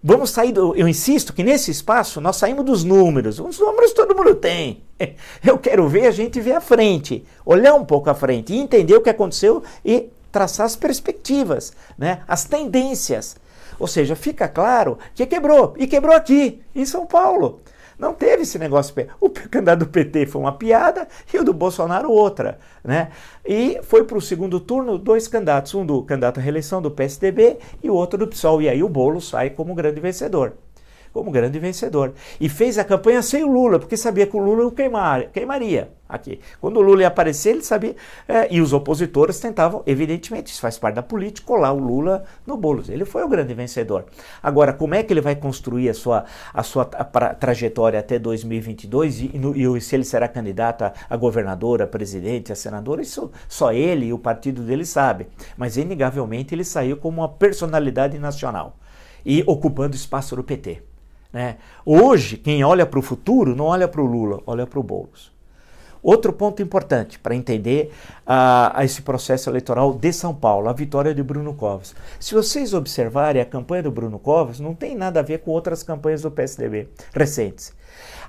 Vamos 0.08 0.30
sair 0.30 0.52
do. 0.52 0.72
Eu 0.76 0.86
insisto 0.86 1.32
que 1.32 1.42
nesse 1.42 1.72
espaço 1.72 2.20
nós 2.20 2.36
saímos 2.36 2.64
dos 2.64 2.84
números. 2.84 3.40
Os 3.40 3.58
números 3.58 3.92
todo 3.92 4.14
mundo 4.14 4.36
tem. 4.36 4.84
Eu 5.44 5.58
quero 5.58 5.88
ver 5.88 6.06
a 6.06 6.12
gente 6.12 6.40
ver 6.40 6.52
a 6.52 6.60
frente, 6.60 7.24
olhar 7.44 7.74
um 7.74 7.84
pouco 7.84 8.08
à 8.08 8.14
frente 8.14 8.52
e 8.52 8.56
entender 8.56 8.94
o 8.94 9.00
que 9.00 9.10
aconteceu 9.10 9.64
e 9.84 10.08
traçar 10.30 10.64
as 10.64 10.76
perspectivas, 10.76 11.72
né? 11.98 12.20
as 12.28 12.44
tendências. 12.44 13.34
Ou 13.80 13.88
seja, 13.88 14.14
fica 14.14 14.46
claro 14.46 14.96
que 15.12 15.26
quebrou. 15.26 15.74
E 15.76 15.88
quebrou 15.88 16.14
aqui, 16.14 16.62
em 16.72 16.86
São 16.86 17.04
Paulo. 17.04 17.60
Não 17.98 18.12
teve 18.12 18.42
esse 18.42 18.58
negócio. 18.58 18.94
O 19.20 19.30
candidato 19.30 19.80
do 19.80 19.86
PT 19.86 20.26
foi 20.26 20.40
uma 20.40 20.52
piada 20.52 21.08
e 21.32 21.38
o 21.38 21.44
do 21.44 21.52
Bolsonaro 21.52 22.10
outra. 22.10 22.58
Né? 22.84 23.10
E 23.44 23.80
foi 23.82 24.04
para 24.04 24.18
o 24.18 24.20
segundo 24.20 24.60
turno 24.60 24.98
dois 24.98 25.26
candidatos, 25.26 25.74
um 25.74 25.84
do 25.84 26.02
candidato 26.02 26.38
à 26.38 26.42
reeleição 26.42 26.82
do 26.82 26.90
PSDB 26.90 27.58
e 27.82 27.88
o 27.88 27.94
outro 27.94 28.18
do 28.18 28.26
PSOL. 28.26 28.60
E 28.60 28.68
aí 28.68 28.82
o 28.82 28.88
Bolo 28.88 29.20
sai 29.20 29.50
como 29.50 29.74
grande 29.74 30.00
vencedor 30.00 30.54
como 31.16 31.30
grande 31.30 31.58
vencedor. 31.58 32.12
E 32.38 32.46
fez 32.46 32.76
a 32.76 32.84
campanha 32.84 33.22
sem 33.22 33.42
o 33.42 33.50
Lula, 33.50 33.78
porque 33.78 33.96
sabia 33.96 34.26
que 34.26 34.36
o 34.36 34.38
Lula 34.38 34.66
o 34.66 34.70
queimar, 34.70 35.28
queimaria 35.30 35.90
aqui. 36.06 36.40
Quando 36.60 36.76
o 36.76 36.82
Lula 36.82 37.00
ia 37.00 37.08
aparecer, 37.08 37.50
ele 37.50 37.62
sabia. 37.62 37.96
É, 38.28 38.52
e 38.52 38.60
os 38.60 38.74
opositores 38.74 39.40
tentavam, 39.40 39.82
evidentemente, 39.86 40.52
isso 40.52 40.60
faz 40.60 40.78
parte 40.78 40.96
da 40.96 41.02
política, 41.02 41.46
colar 41.46 41.72
o 41.72 41.78
Lula 41.78 42.24
no 42.46 42.58
Boulos. 42.58 42.90
Ele 42.90 43.06
foi 43.06 43.24
o 43.24 43.28
grande 43.28 43.54
vencedor. 43.54 44.04
Agora, 44.42 44.74
como 44.74 44.94
é 44.94 45.02
que 45.02 45.10
ele 45.10 45.22
vai 45.22 45.34
construir 45.34 45.88
a 45.88 45.94
sua, 45.94 46.26
a 46.52 46.62
sua 46.62 46.84
tra 46.84 47.34
trajetória 47.34 47.98
até 47.98 48.18
2022 48.18 49.20
e, 49.20 49.38
no, 49.38 49.76
e, 49.76 49.80
se 49.80 49.96
ele 49.96 50.04
será 50.04 50.28
candidato 50.28 50.82
a, 50.82 50.92
a 51.08 51.16
governador, 51.16 51.80
a 51.80 51.86
presidente, 51.86 52.52
a 52.52 52.54
senador? 52.54 53.00
Isso 53.00 53.30
só 53.48 53.72
ele 53.72 54.06
e 54.06 54.12
o 54.12 54.18
partido 54.18 54.62
dele 54.62 54.84
sabe. 54.84 55.26
Mas, 55.56 55.78
inegavelmente, 55.78 56.54
ele 56.54 56.64
saiu 56.64 56.98
como 56.98 57.22
uma 57.22 57.28
personalidade 57.28 58.18
nacional 58.18 58.76
e 59.24 59.42
ocupando 59.46 59.96
espaço 59.96 60.36
do 60.36 60.44
PT. 60.44 60.82
Né? 61.32 61.56
Hoje, 61.84 62.36
quem 62.36 62.64
olha 62.64 62.86
para 62.86 62.98
o 62.98 63.02
futuro 63.02 63.54
não 63.54 63.66
olha 63.66 63.88
para 63.88 64.00
o 64.00 64.06
Lula, 64.06 64.40
olha 64.46 64.66
para 64.66 64.80
o 64.80 64.82
Boulos. 64.82 65.34
Outro 66.02 66.32
ponto 66.32 66.62
importante 66.62 67.18
para 67.18 67.34
entender 67.34 67.92
uh, 68.24 68.80
esse 68.80 69.02
processo 69.02 69.50
eleitoral 69.50 69.92
de 69.92 70.12
São 70.12 70.32
Paulo, 70.32 70.68
a 70.68 70.72
vitória 70.72 71.12
de 71.12 71.20
Bruno 71.20 71.52
Covas. 71.52 71.96
Se 72.20 72.32
vocês 72.32 72.72
observarem, 72.72 73.42
a 73.42 73.44
campanha 73.44 73.82
do 73.82 73.90
Bruno 73.90 74.16
Covas 74.16 74.60
não 74.60 74.72
tem 74.72 74.94
nada 74.94 75.18
a 75.18 75.22
ver 75.24 75.38
com 75.40 75.50
outras 75.50 75.82
campanhas 75.82 76.22
do 76.22 76.30
PSDB 76.30 76.88
recentes. 77.12 77.74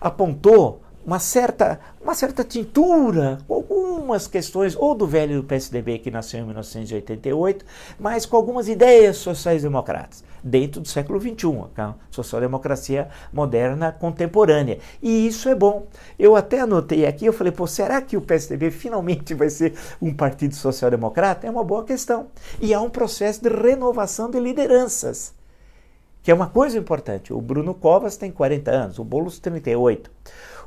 Apontou 0.01 0.81
uma 1.07 1.19
certa, 1.19 1.79
uma 2.01 2.13
certa 2.13 2.43
tintura, 2.43 3.37
algumas 3.49 4.27
questões, 4.27 4.75
ou 4.75 4.93
do 4.93 5.07
velho 5.07 5.41
PSDB 5.41 5.99
que 5.99 6.11
nasceu 6.11 6.41
em 6.41 6.43
1988, 6.43 7.65
mas 7.97 8.25
com 8.25 8.35
algumas 8.35 8.67
ideias 8.67 9.15
sociais-democratas, 9.15 10.21
dentro 10.43 10.81
do 10.81 10.87
século 10.89 11.17
XXI, 11.17 11.69
a 11.77 11.93
social-democracia 12.11 13.07
moderna 13.31 13.89
contemporânea. 13.93 14.79
E 15.01 15.25
isso 15.25 15.47
é 15.47 15.55
bom. 15.55 15.87
Eu 16.19 16.35
até 16.35 16.59
anotei 16.59 17.05
aqui, 17.05 17.25
eu 17.25 17.31
falei, 17.31 17.53
pô, 17.53 17.65
será 17.65 18.01
que 18.01 18.17
o 18.17 18.21
PSDB 18.21 18.69
finalmente 18.69 19.33
vai 19.33 19.49
ser 19.49 19.75
um 20.01 20.13
partido 20.13 20.55
social-democrata? 20.55 21.47
É 21.47 21.49
uma 21.49 21.63
boa 21.63 21.85
questão. 21.85 22.27
E 22.59 22.73
há 22.73 22.81
um 22.81 22.89
processo 22.89 23.41
de 23.41 23.47
renovação 23.47 24.29
de 24.29 24.41
lideranças, 24.41 25.33
que 26.21 26.31
é 26.31 26.33
uma 26.33 26.47
coisa 26.47 26.77
importante. 26.77 27.31
O 27.31 27.39
Bruno 27.39 27.73
Covas 27.73 28.17
tem 28.17 28.29
40 28.29 28.71
anos, 28.71 28.99
o 28.99 29.05
Boulos 29.05 29.39
38. 29.39 30.11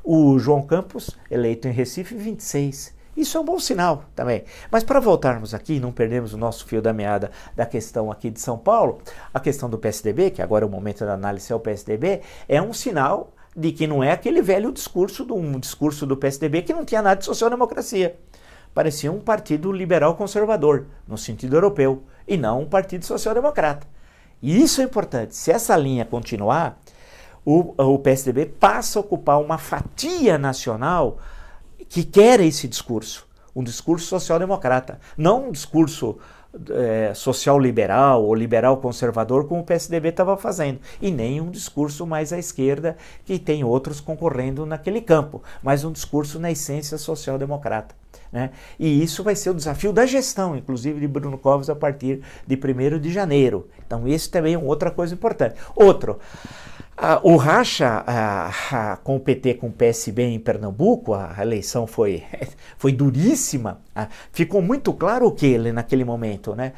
O 0.02 0.38
João 0.38 0.62
Campos, 0.62 1.10
eleito 1.30 1.68
em 1.68 1.72
Recife, 1.72 2.14
26. 2.14 2.94
Isso 3.16 3.36
é 3.36 3.40
um 3.40 3.44
bom 3.44 3.58
sinal 3.58 4.04
também. 4.14 4.44
Mas 4.70 4.82
para 4.82 4.98
voltarmos 4.98 5.52
aqui, 5.52 5.78
não 5.78 5.92
perdermos 5.92 6.32
o 6.32 6.38
nosso 6.38 6.64
fio 6.64 6.80
da 6.80 6.92
meada 6.92 7.30
da 7.54 7.66
questão 7.66 8.10
aqui 8.10 8.30
de 8.30 8.40
São 8.40 8.56
Paulo, 8.56 8.98
a 9.34 9.38
questão 9.38 9.68
do 9.68 9.78
PSDB, 9.78 10.30
que 10.30 10.40
agora 10.40 10.64
é 10.64 10.68
o 10.68 10.70
momento 10.70 11.04
da 11.04 11.14
análise 11.14 11.52
é 11.52 11.54
o 11.54 11.60
PSDB, 11.60 12.22
é 12.48 12.62
um 12.62 12.72
sinal 12.72 13.32
de 13.54 13.72
que 13.72 13.86
não 13.86 14.02
é 14.02 14.12
aquele 14.12 14.40
velho 14.40 14.72
discurso 14.72 15.24
do 15.24 15.34
um 15.34 15.58
discurso 15.58 16.06
do 16.06 16.16
PSDB 16.16 16.62
que 16.62 16.72
não 16.72 16.84
tinha 16.84 17.02
nada 17.02 17.18
de 17.18 17.26
social-democracia. 17.26 18.16
Parecia 18.72 19.10
um 19.10 19.20
partido 19.20 19.72
liberal 19.72 20.14
conservador, 20.14 20.86
no 21.06 21.18
sentido 21.18 21.56
europeu, 21.56 22.04
e 22.26 22.36
não 22.36 22.62
um 22.62 22.66
partido 22.66 23.04
social-democrata. 23.04 23.86
E 24.40 24.62
isso 24.62 24.80
é 24.80 24.84
importante. 24.84 25.36
Se 25.36 25.50
essa 25.50 25.76
linha 25.76 26.04
continuar, 26.04 26.80
o, 27.50 27.74
o 27.76 27.98
PSDB 27.98 28.46
passa 28.46 28.98
a 28.98 29.00
ocupar 29.00 29.40
uma 29.40 29.58
fatia 29.58 30.38
nacional 30.38 31.18
que 31.88 32.04
quer 32.04 32.38
esse 32.38 32.68
discurso, 32.68 33.26
um 33.54 33.64
discurso 33.64 34.06
social-democrata, 34.06 35.00
não 35.18 35.48
um 35.48 35.50
discurso 35.50 36.18
é, 36.70 37.12
social-liberal 37.12 38.24
ou 38.24 38.34
liberal-conservador 38.34 39.46
como 39.48 39.62
o 39.62 39.64
PSDB 39.64 40.10
estava 40.10 40.36
fazendo, 40.36 40.78
e 41.02 41.10
nem 41.10 41.40
um 41.40 41.50
discurso 41.50 42.06
mais 42.06 42.32
à 42.32 42.38
esquerda 42.38 42.96
que 43.24 43.36
tem 43.36 43.64
outros 43.64 44.00
concorrendo 44.00 44.64
naquele 44.64 45.00
campo, 45.00 45.42
mas 45.60 45.84
um 45.84 45.90
discurso 45.90 46.38
na 46.38 46.52
essência 46.52 46.98
social-democrata. 46.98 47.96
Né? 48.32 48.50
E 48.78 49.02
isso 49.02 49.24
vai 49.24 49.34
ser 49.34 49.50
o 49.50 49.54
desafio 49.54 49.92
da 49.92 50.06
gestão, 50.06 50.56
inclusive 50.56 51.00
de 51.00 51.08
Bruno 51.08 51.36
Covas, 51.36 51.68
a 51.68 51.74
partir 51.74 52.22
de 52.46 52.54
1 52.54 53.00
de 53.00 53.12
janeiro. 53.12 53.68
Então, 53.84 54.06
esse 54.06 54.30
também 54.30 54.54
é 54.54 54.58
outra 54.58 54.90
coisa 54.92 55.12
importante. 55.14 55.56
Outro, 55.74 56.20
o 57.22 57.36
racha 57.36 58.04
com 59.02 59.16
o 59.16 59.20
PT 59.20 59.54
com 59.54 59.68
o 59.68 59.72
PSB 59.72 60.22
em 60.22 60.38
Pernambuco, 60.38 61.14
a 61.14 61.36
eleição 61.40 61.86
foi, 61.86 62.22
foi 62.76 62.92
duríssima. 62.92 63.80
ficou 64.32 64.60
muito 64.60 64.92
claro 64.92 65.26
o 65.26 65.32
que 65.32 65.56
naquele 65.72 66.04
momento, 66.04 66.54
né? 66.54 66.72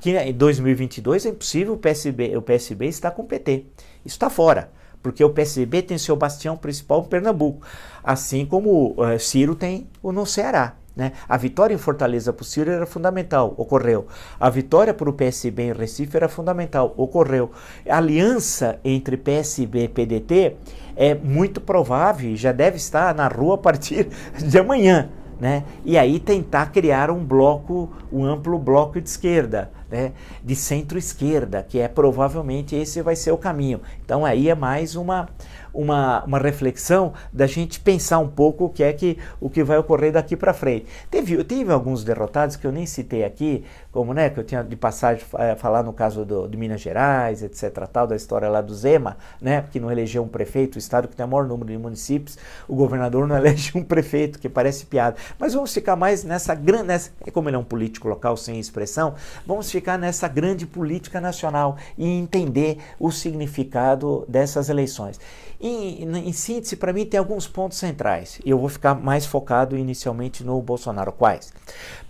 que 0.00 0.10
em 0.16 0.32
2022 0.32 1.26
é 1.26 1.28
impossível 1.30 1.74
o 1.74 1.78
PSB, 1.78 2.36
o 2.36 2.42
PSB 2.42 2.86
estar 2.86 3.10
com 3.10 3.22
o 3.22 3.26
PT. 3.26 3.66
Isso 4.04 4.16
está 4.16 4.30
fora, 4.30 4.70
porque 5.02 5.22
o 5.22 5.30
PSB 5.30 5.82
tem 5.82 5.98
seu 5.98 6.16
bastião 6.16 6.56
principal 6.56 7.02
em 7.02 7.08
Pernambuco, 7.08 7.66
assim 8.02 8.46
como 8.46 8.94
uh, 8.98 9.18
Ciro 9.18 9.54
tem 9.54 9.86
o 10.02 10.12
no 10.12 10.26
Ceará. 10.26 10.76
Né? 10.94 11.12
A 11.26 11.36
vitória 11.36 11.74
em 11.74 11.78
Fortaleza 11.78 12.32
para 12.32 12.42
o 12.42 12.44
Ciro 12.44 12.70
era 12.70 12.84
fundamental, 12.84 13.54
ocorreu. 13.56 14.06
A 14.38 14.50
vitória 14.50 14.92
para 14.92 15.08
o 15.08 15.12
PSB 15.12 15.62
em 15.62 15.72
Recife 15.72 16.16
era 16.16 16.28
fundamental, 16.28 16.92
ocorreu. 16.96 17.50
A 17.88 17.96
aliança 17.96 18.78
entre 18.84 19.16
PSB 19.16 19.84
e 19.84 19.88
PDT 19.88 20.56
é 20.94 21.14
muito 21.14 21.60
provável, 21.60 22.36
já 22.36 22.52
deve 22.52 22.76
estar 22.76 23.14
na 23.14 23.26
rua 23.26 23.54
a 23.54 23.58
partir 23.58 24.08
de 24.38 24.58
amanhã. 24.58 25.08
Né? 25.40 25.64
E 25.84 25.98
aí 25.98 26.20
tentar 26.20 26.70
criar 26.70 27.10
um 27.10 27.24
bloco, 27.24 27.90
um 28.12 28.24
amplo 28.24 28.58
bloco 28.58 29.00
de 29.00 29.08
esquerda, 29.08 29.72
né? 29.92 30.12
de 30.42 30.56
centro-esquerda, 30.56 31.62
que 31.62 31.78
é 31.78 31.86
provavelmente 31.86 32.74
esse 32.74 33.02
vai 33.02 33.14
ser 33.14 33.30
o 33.30 33.36
caminho. 33.36 33.82
Então 34.02 34.24
aí 34.24 34.48
é 34.48 34.54
mais 34.54 34.96
uma, 34.96 35.28
uma, 35.72 36.24
uma 36.24 36.38
reflexão 36.38 37.12
da 37.30 37.46
gente 37.46 37.78
pensar 37.78 38.18
um 38.18 38.28
pouco 38.28 38.64
o 38.64 38.70
que 38.70 38.82
é 38.82 38.92
que 38.92 39.18
o 39.38 39.50
que 39.50 39.62
vai 39.62 39.76
ocorrer 39.76 40.12
daqui 40.12 40.34
para 40.34 40.54
frente. 40.54 40.86
Teve, 41.10 41.44
teve 41.44 41.70
alguns 41.70 42.02
derrotados 42.02 42.56
que 42.56 42.66
eu 42.66 42.72
nem 42.72 42.86
citei 42.86 43.22
aqui, 43.22 43.64
como 43.90 44.14
né, 44.14 44.30
que 44.30 44.40
eu 44.40 44.44
tinha 44.44 44.64
de 44.64 44.76
passagem 44.76 45.24
é, 45.38 45.54
falar 45.54 45.82
no 45.82 45.92
caso 45.92 46.24
do, 46.24 46.48
de 46.48 46.56
Minas 46.56 46.80
Gerais, 46.80 47.42
etc. 47.42 47.86
tal, 47.92 48.06
da 48.06 48.16
história 48.16 48.48
lá 48.48 48.62
do 48.62 48.74
Zema, 48.74 49.18
né, 49.40 49.64
que 49.70 49.78
não 49.78 49.92
elegeu 49.92 50.22
um 50.22 50.28
prefeito, 50.28 50.76
o 50.76 50.78
estado 50.78 51.06
que 51.06 51.14
tem 51.14 51.26
o 51.26 51.28
maior 51.28 51.46
número 51.46 51.70
de 51.70 51.76
municípios, 51.76 52.38
o 52.66 52.74
governador 52.74 53.26
não 53.26 53.36
elege 53.36 53.76
um 53.76 53.84
prefeito, 53.84 54.38
que 54.38 54.48
parece 54.48 54.86
piada. 54.86 55.16
Mas 55.38 55.52
vamos 55.52 55.72
ficar 55.72 55.96
mais 55.96 56.24
nessa 56.24 56.54
grande, 56.54 56.84
nessa, 56.84 57.10
como 57.32 57.48
ele 57.48 57.56
é 57.56 57.58
um 57.58 57.64
político 57.64 58.08
local 58.08 58.36
sem 58.36 58.58
expressão, 58.58 59.14
vamos 59.46 59.70
ficar 59.70 59.81
nessa 59.98 60.28
grande 60.28 60.66
política 60.66 61.20
nacional 61.20 61.76
e 61.98 62.06
entender 62.06 62.78
o 62.98 63.10
significado 63.10 64.24
dessas 64.28 64.68
eleições. 64.68 65.18
Em, 65.60 66.02
em 66.02 66.32
síntese, 66.32 66.74
para 66.74 66.92
mim 66.92 67.06
tem 67.06 67.18
alguns 67.18 67.46
pontos 67.46 67.78
centrais. 67.78 68.40
Eu 68.44 68.58
vou 68.58 68.68
ficar 68.68 68.94
mais 68.94 69.24
focado 69.24 69.76
inicialmente 69.76 70.42
no 70.42 70.60
Bolsonaro. 70.60 71.12
Quais? 71.12 71.52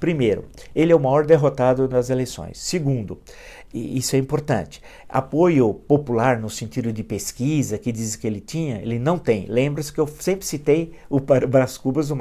Primeiro, 0.01 0.47
ele 0.75 0.91
é 0.93 0.97
o 0.97 1.01
maior 1.01 1.27
derrotado 1.27 1.87
das 1.87 2.09
eleições. 2.09 2.59
Segundo, 2.59 3.19
isso 3.73 4.15
é 4.15 4.19
importante. 4.19 4.83
Apoio 5.09 5.73
popular 5.73 6.39
no 6.39 6.51
sentido 6.51 6.93
de 6.93 7.03
pesquisa 7.03 7.79
que 7.79 7.91
diz 7.91 8.17
que 8.17 8.27
ele 8.27 8.41
tinha, 8.41 8.77
ele 8.83 8.99
não 8.99 9.19
tem. 9.19 9.47
Lembra-se 9.49 9.93
que 9.93 9.99
eu 9.99 10.07
sempre 10.07 10.45
citei 10.45 10.93
o 11.09 11.19
Brás 11.21 11.79
Cubas 11.79 12.09
do 12.09 12.17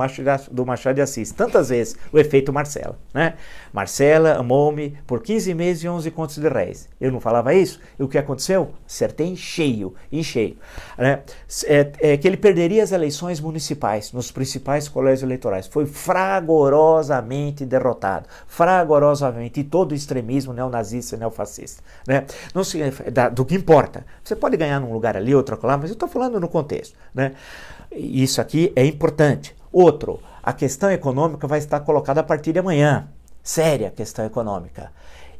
Machado 0.65 0.95
de 0.95 1.01
Assis, 1.01 1.31
tantas 1.31 1.69
vezes, 1.69 1.95
o 2.11 2.19
efeito 2.19 2.53
Marcela. 2.53 2.97
Né? 3.13 3.35
Marcela 3.73 4.33
amou-me 4.33 4.97
por 5.05 5.21
15 5.21 5.53
meses 5.53 5.83
e 5.83 5.89
11 5.89 6.11
contos 6.11 6.37
de 6.37 6.47
réis. 6.47 6.87
Eu 6.99 7.11
não 7.11 7.19
falava 7.19 7.53
isso? 7.53 7.79
E 7.99 8.03
o 8.03 8.07
que 8.07 8.17
aconteceu? 8.17 8.71
Acertei 8.87 9.27
em 9.27 9.35
cheio, 9.35 9.93
em 10.11 10.23
cheio. 10.23 10.57
Né? 10.97 11.21
É, 11.65 11.91
é, 11.99 12.17
que 12.17 12.27
ele 12.27 12.37
perderia 12.37 12.83
as 12.83 12.91
eleições 12.91 13.39
municipais 13.39 14.11
nos 14.13 14.31
principais 14.31 14.87
colégios 14.87 15.23
eleitorais. 15.23 15.67
Foi 15.67 15.85
fragorosamente 15.85 17.65
derrotado. 17.65 18.27
Fragorosamente. 18.47 19.59
E 19.59 19.63
todo 19.63 19.91
o 19.91 19.95
extremismo 19.95 20.53
neonazista, 20.53 21.17
neofascista 21.17 21.40
fascista. 21.41 21.83
Né? 22.07 22.25
Não 22.53 22.63
se, 22.63 22.79
da, 23.11 23.29
do 23.29 23.45
que 23.45 23.55
importa. 23.55 24.05
Você 24.23 24.35
pode 24.35 24.57
ganhar 24.57 24.79
num 24.79 24.93
lugar 24.93 25.17
ali, 25.17 25.33
outro 25.33 25.57
lá, 25.63 25.77
mas 25.77 25.89
eu 25.89 25.93
estou 25.93 26.07
falando 26.07 26.39
no 26.39 26.47
contexto. 26.47 26.97
Né? 27.13 27.33
Isso 27.91 28.39
aqui 28.39 28.71
é 28.75 28.85
importante. 28.85 29.55
Outro, 29.71 30.19
a 30.43 30.53
questão 30.53 30.91
econômica 30.91 31.47
vai 31.47 31.59
estar 31.59 31.79
colocada 31.81 32.21
a 32.21 32.23
partir 32.23 32.53
de 32.53 32.59
amanhã. 32.59 33.07
Séria 33.43 33.89
questão 33.89 34.25
econômica. 34.25 34.91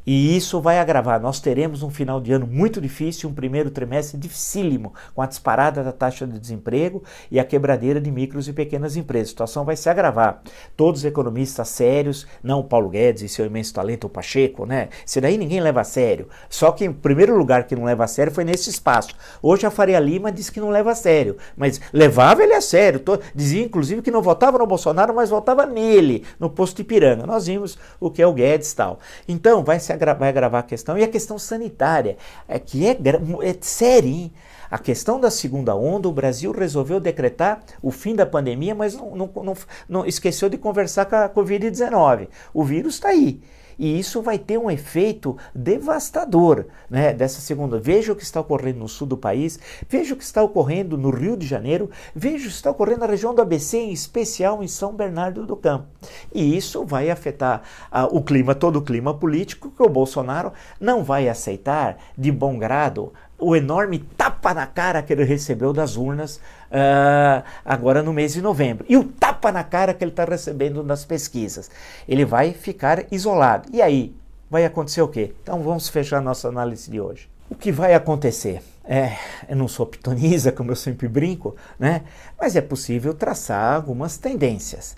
E 0.04 0.36
isso 0.36 0.60
vai 0.60 0.78
agravar. 0.78 1.20
Nós 1.20 1.40
teremos 1.40 1.82
um 1.82 1.90
final 1.90 2.20
de 2.20 2.32
ano 2.32 2.46
muito 2.46 2.80
difícil, 2.80 3.28
um 3.28 3.34
primeiro 3.34 3.70
trimestre 3.70 4.18
dificílimo, 4.18 4.92
com 5.14 5.22
a 5.22 5.26
disparada 5.26 5.84
da 5.84 5.92
taxa 5.92 6.26
de 6.26 6.38
desemprego 6.38 7.02
e 7.30 7.38
a 7.38 7.44
quebradeira 7.44 8.00
de 8.00 8.10
micros 8.10 8.48
e 8.48 8.52
pequenas 8.52 8.96
empresas. 8.96 9.28
A 9.28 9.30
situação 9.30 9.64
vai 9.64 9.76
se 9.76 9.88
agravar. 9.88 10.42
Todos 10.76 11.00
os 11.00 11.04
economistas 11.04 11.68
sérios, 11.68 12.26
não 12.42 12.60
o 12.60 12.64
Paulo 12.64 12.88
Guedes 12.88 13.22
e 13.22 13.28
seu 13.28 13.46
imenso 13.46 13.72
talento, 13.72 14.06
o 14.06 14.10
Pacheco, 14.10 14.66
né? 14.66 14.88
Isso 15.06 15.20
daí 15.20 15.38
ninguém 15.38 15.60
leva 15.60 15.82
a 15.82 15.84
sério. 15.84 16.28
Só 16.48 16.72
que 16.72 16.88
o 16.88 16.94
primeiro 16.94 17.36
lugar 17.36 17.64
que 17.64 17.76
não 17.76 17.84
leva 17.84 18.04
a 18.04 18.08
sério 18.08 18.32
foi 18.32 18.44
nesse 18.44 18.70
espaço. 18.70 19.14
Hoje 19.40 19.66
a 19.66 19.70
Faria 19.70 20.00
Lima 20.00 20.32
diz 20.32 20.50
que 20.50 20.60
não 20.60 20.70
leva 20.70 20.90
a 20.90 20.94
sério, 20.94 21.36
mas 21.56 21.80
levava 21.92 22.42
ele 22.42 22.54
a 22.54 22.60
sério. 22.60 23.00
Dizia 23.34 23.64
inclusive 23.64 24.02
que 24.02 24.10
não 24.10 24.22
votava 24.22 24.58
no 24.58 24.66
Bolsonaro, 24.66 25.14
mas 25.14 25.30
votava 25.30 25.64
nele, 25.64 26.24
no 26.40 26.50
posto 26.50 26.80
Ipiranga. 26.80 27.26
Nós 27.26 27.46
vimos 27.46 27.78
o 28.00 28.10
que 28.10 28.20
é 28.20 28.26
o 28.26 28.32
Guedes 28.32 28.72
e 28.72 28.76
tal. 28.76 28.98
Então 29.28 29.62
vai 29.62 29.78
se 29.78 29.91
vai 30.18 30.28
agravar 30.28 30.60
a 30.60 30.66
questão. 30.66 30.96
E 30.98 31.04
a 31.04 31.08
questão 31.08 31.38
sanitária, 31.38 32.16
é 32.48 32.58
que 32.58 32.86
é, 32.86 32.92
é 32.92 33.56
séria, 33.60 34.08
hein? 34.08 34.32
A 34.70 34.78
questão 34.78 35.20
da 35.20 35.30
segunda 35.30 35.76
onda, 35.76 36.08
o 36.08 36.12
Brasil 36.12 36.50
resolveu 36.50 36.98
decretar 36.98 37.62
o 37.82 37.90
fim 37.90 38.14
da 38.14 38.24
pandemia, 38.24 38.74
mas 38.74 38.94
não, 38.94 39.14
não, 39.14 39.30
não, 39.42 39.54
não 39.86 40.06
esqueceu 40.06 40.48
de 40.48 40.56
conversar 40.56 41.04
com 41.04 41.16
a 41.16 41.28
Covid-19. 41.28 42.28
O 42.54 42.64
vírus 42.64 42.94
está 42.94 43.08
aí. 43.08 43.42
E 43.78 43.98
isso 43.98 44.22
vai 44.22 44.38
ter 44.38 44.58
um 44.58 44.70
efeito 44.70 45.36
devastador 45.54 46.66
né, 46.88 47.12
dessa 47.12 47.40
segunda. 47.40 47.78
Veja 47.78 48.12
o 48.12 48.16
que 48.16 48.22
está 48.22 48.40
ocorrendo 48.40 48.80
no 48.80 48.88
sul 48.88 49.06
do 49.06 49.16
país, 49.16 49.58
veja 49.88 50.14
o 50.14 50.16
que 50.16 50.24
está 50.24 50.42
ocorrendo 50.42 50.96
no 50.96 51.10
Rio 51.10 51.36
de 51.36 51.46
Janeiro, 51.46 51.90
veja 52.14 52.44
o 52.44 52.48
que 52.48 52.54
está 52.54 52.70
ocorrendo 52.70 53.00
na 53.00 53.06
região 53.06 53.34
do 53.34 53.42
ABC, 53.42 53.78
em 53.78 53.92
especial 53.92 54.62
em 54.62 54.68
São 54.68 54.94
Bernardo 54.94 55.46
do 55.46 55.56
Campo. 55.56 55.86
E 56.32 56.56
isso 56.56 56.84
vai 56.84 57.10
afetar 57.10 57.62
uh, 57.92 58.16
o 58.16 58.22
clima, 58.22 58.54
todo 58.54 58.76
o 58.76 58.82
clima 58.82 59.14
político, 59.14 59.70
que 59.70 59.82
o 59.82 59.88
Bolsonaro 59.88 60.52
não 60.80 61.02
vai 61.02 61.28
aceitar 61.28 61.98
de 62.16 62.30
bom 62.30 62.58
grado 62.58 63.12
o 63.42 63.56
enorme 63.56 63.98
tapa 64.42 64.52
na 64.52 64.66
cara 64.66 65.02
que 65.02 65.12
ele 65.12 65.22
recebeu 65.22 65.72
das 65.72 65.96
urnas 65.96 66.36
uh, 66.36 67.44
agora 67.64 68.02
no 68.02 68.12
mês 68.12 68.32
de 68.32 68.42
novembro. 68.42 68.84
E 68.88 68.96
o 68.96 69.04
tapa 69.04 69.52
na 69.52 69.62
cara 69.62 69.94
que 69.94 70.02
ele 70.02 70.10
está 70.10 70.24
recebendo 70.24 70.82
nas 70.82 71.04
pesquisas. 71.04 71.70
Ele 72.08 72.24
vai 72.24 72.52
ficar 72.52 73.04
isolado. 73.12 73.68
E 73.72 73.80
aí? 73.80 74.14
Vai 74.50 74.64
acontecer 74.64 75.00
o 75.00 75.08
quê? 75.08 75.32
Então 75.42 75.62
vamos 75.62 75.88
fechar 75.88 76.20
nossa 76.20 76.48
análise 76.48 76.90
de 76.90 77.00
hoje. 77.00 77.30
O 77.48 77.54
que 77.54 77.70
vai 77.70 77.94
acontecer? 77.94 78.62
É, 78.84 79.16
eu 79.48 79.56
não 79.56 79.68
sou 79.68 79.86
pitoniza, 79.86 80.50
como 80.50 80.72
eu 80.72 80.76
sempre 80.76 81.06
brinco, 81.06 81.54
né? 81.78 82.02
mas 82.38 82.56
é 82.56 82.60
possível 82.60 83.14
traçar 83.14 83.76
algumas 83.76 84.16
tendências. 84.16 84.96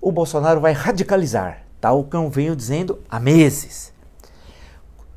O 0.00 0.12
Bolsonaro 0.12 0.60
vai 0.60 0.72
radicalizar, 0.72 1.62
tal 1.80 2.04
como 2.04 2.30
venho 2.30 2.54
dizendo 2.54 3.00
há 3.10 3.18
meses. 3.18 3.92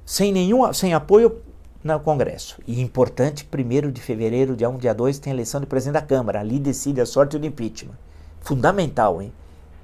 Sem 0.06 0.32
nenhum 0.32 0.74
sem 0.74 0.94
apoio 0.94 1.40
no 1.84 2.00
Congresso. 2.00 2.58
E 2.68 2.82
importante, 2.82 3.48
1 3.52 3.92
de 3.92 4.02
fevereiro, 4.02 4.56
dia 4.56 4.70
1, 4.70 4.78
dia 4.78 4.94
2, 4.94 5.20
tem 5.20 5.34
eleição 5.34 5.62
de 5.62 5.68
presidente 5.68 5.94
da 5.94 6.02
Câmara. 6.02 6.40
Ali 6.40 6.60
decide 6.60 7.02
a 7.02 7.06
sorte 7.06 7.38
do 7.38 7.46
impeachment. 7.46 7.96
Fundamental, 8.42 9.22
hein? 9.22 9.34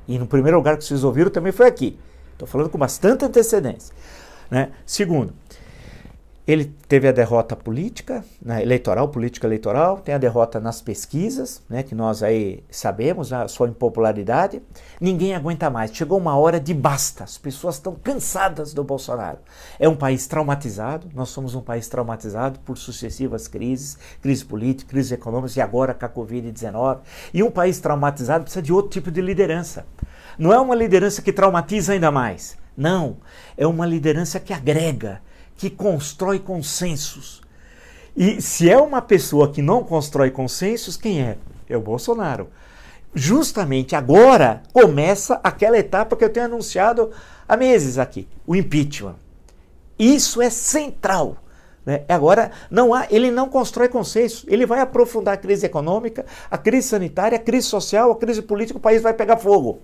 E 0.08 0.20
no 0.20 0.28
primeiro 0.28 0.58
lugar 0.58 0.78
que 0.78 0.84
vocês 0.84 1.04
ouviram 1.04 1.32
também 1.32 1.52
foi 1.52 1.68
aqui. 1.68 2.00
Estou 2.34 2.48
falando 2.48 2.70
com 2.70 2.78
bastante 2.78 3.26
antecedência. 3.26 3.94
Né? 4.52 4.72
Segundo, 4.86 5.34
ele 6.48 6.66
teve 6.88 7.08
a 7.08 7.12
derrota 7.12 7.56
política, 7.56 8.24
né, 8.40 8.62
eleitoral, 8.62 9.08
política 9.08 9.48
eleitoral, 9.48 9.98
tem 9.98 10.14
a 10.14 10.18
derrota 10.20 10.60
nas 10.60 10.80
pesquisas, 10.80 11.64
né, 11.68 11.82
que 11.82 11.96
nós 11.96 12.22
aí 12.22 12.64
sabemos, 12.70 13.34
a 13.34 13.48
sua 13.48 13.68
impopularidade. 13.68 14.62
Ninguém 15.02 15.34
aguenta 15.34 15.72
mais. 15.72 15.92
Chegou 15.92 16.20
uma 16.20 16.38
hora 16.38 16.60
de 16.60 16.74
basta. 16.74 17.24
As 17.24 17.38
pessoas 17.38 17.76
estão 17.76 17.96
cansadas 17.96 18.74
do 18.74 18.84
Bolsonaro. 18.84 19.40
É 19.80 19.90
um 19.90 19.96
país 19.96 20.28
traumatizado, 20.28 21.10
nós 21.16 21.30
somos 21.30 21.56
um 21.56 21.62
país 21.62 21.88
traumatizado 21.88 22.60
por 22.60 22.78
sucessivas 22.78 23.48
crises, 23.48 23.98
crise 24.22 24.46
política, 24.46 24.92
crise 24.92 25.16
econômica 25.16 25.58
e 25.58 25.62
agora 25.62 25.96
com 25.96 26.06
a 26.06 26.10
Covid-19. 26.10 27.00
E 27.34 27.42
um 27.42 27.50
país 27.50 27.80
traumatizado 27.80 28.44
precisa 28.44 28.62
de 28.62 28.72
outro 28.72 28.92
tipo 28.92 29.10
de 29.10 29.20
liderança. 29.22 29.86
Não 30.38 30.54
é 30.54 30.60
uma 30.60 30.76
liderança 30.76 31.24
que 31.24 31.34
traumatiza 31.34 31.94
ainda 31.94 32.12
mais. 32.12 32.56
Não, 32.78 33.18
é 33.58 33.66
uma 33.66 33.86
liderança 33.86 34.40
que 34.40 34.54
agrega, 34.54 35.22
que 35.58 35.70
constrói 35.70 36.40
consensos. 36.40 37.42
E 38.16 38.42
se 38.42 38.70
é 38.70 38.78
uma 38.78 39.02
pessoa 39.02 39.52
que 39.52 39.62
não 39.62 39.84
constrói 39.84 40.32
consensos, 40.32 40.96
quem 40.96 41.22
é? 41.22 41.38
É 41.70 41.76
o 41.76 41.82
Bolsonaro. 41.82 42.50
Justamente 43.14 43.96
agora 43.96 44.62
começa 44.74 45.40
aquela 45.44 45.78
etapa 45.78 46.16
que 46.16 46.24
eu 46.24 46.30
tenho 46.30 46.46
anunciado 46.48 47.12
há 47.48 47.56
meses 47.56 47.98
aqui, 47.98 48.28
o 48.46 48.56
impeachment. 48.56 49.16
Isso 49.98 50.42
é 50.42 50.50
central. 50.50 51.38
Né? 51.86 52.04
Agora, 52.10 52.52
não 52.70 52.94
há, 52.94 53.06
ele 53.10 53.32
não 53.32 53.48
constrói 53.48 53.88
consenso, 53.88 54.46
ele 54.50 54.66
vai 54.66 54.82
aprofundar 54.82 55.36
a 55.36 55.38
crise 55.38 55.66
econômica, 55.66 56.26
a 56.50 56.58
crise 56.58 56.90
sanitária, 56.90 57.38
a 57.38 57.42
crise 57.42 57.68
social, 57.68 58.12
a 58.12 58.16
crise 58.16 58.42
política, 58.42 58.78
o 58.78 58.82
país 58.82 59.02
vai 59.02 59.14
pegar 59.14 59.38
fogo. 59.38 59.80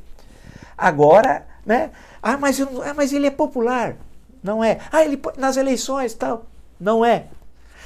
Agora, 0.78 1.46
né? 1.66 1.92
Ah, 2.22 2.38
mas, 2.38 2.60
eu, 2.60 2.82
ah, 2.84 2.94
mas 2.94 3.14
ele 3.14 3.28
é 3.28 3.32
popular. 3.32 3.96
Não 4.44 4.64
é. 4.64 4.80
Ah, 4.92 5.04
ele 5.04 5.20
nas 5.38 5.58
eleições 5.58 6.14
tal. 6.14 6.46
Não 6.80 7.06
é. 7.06 7.26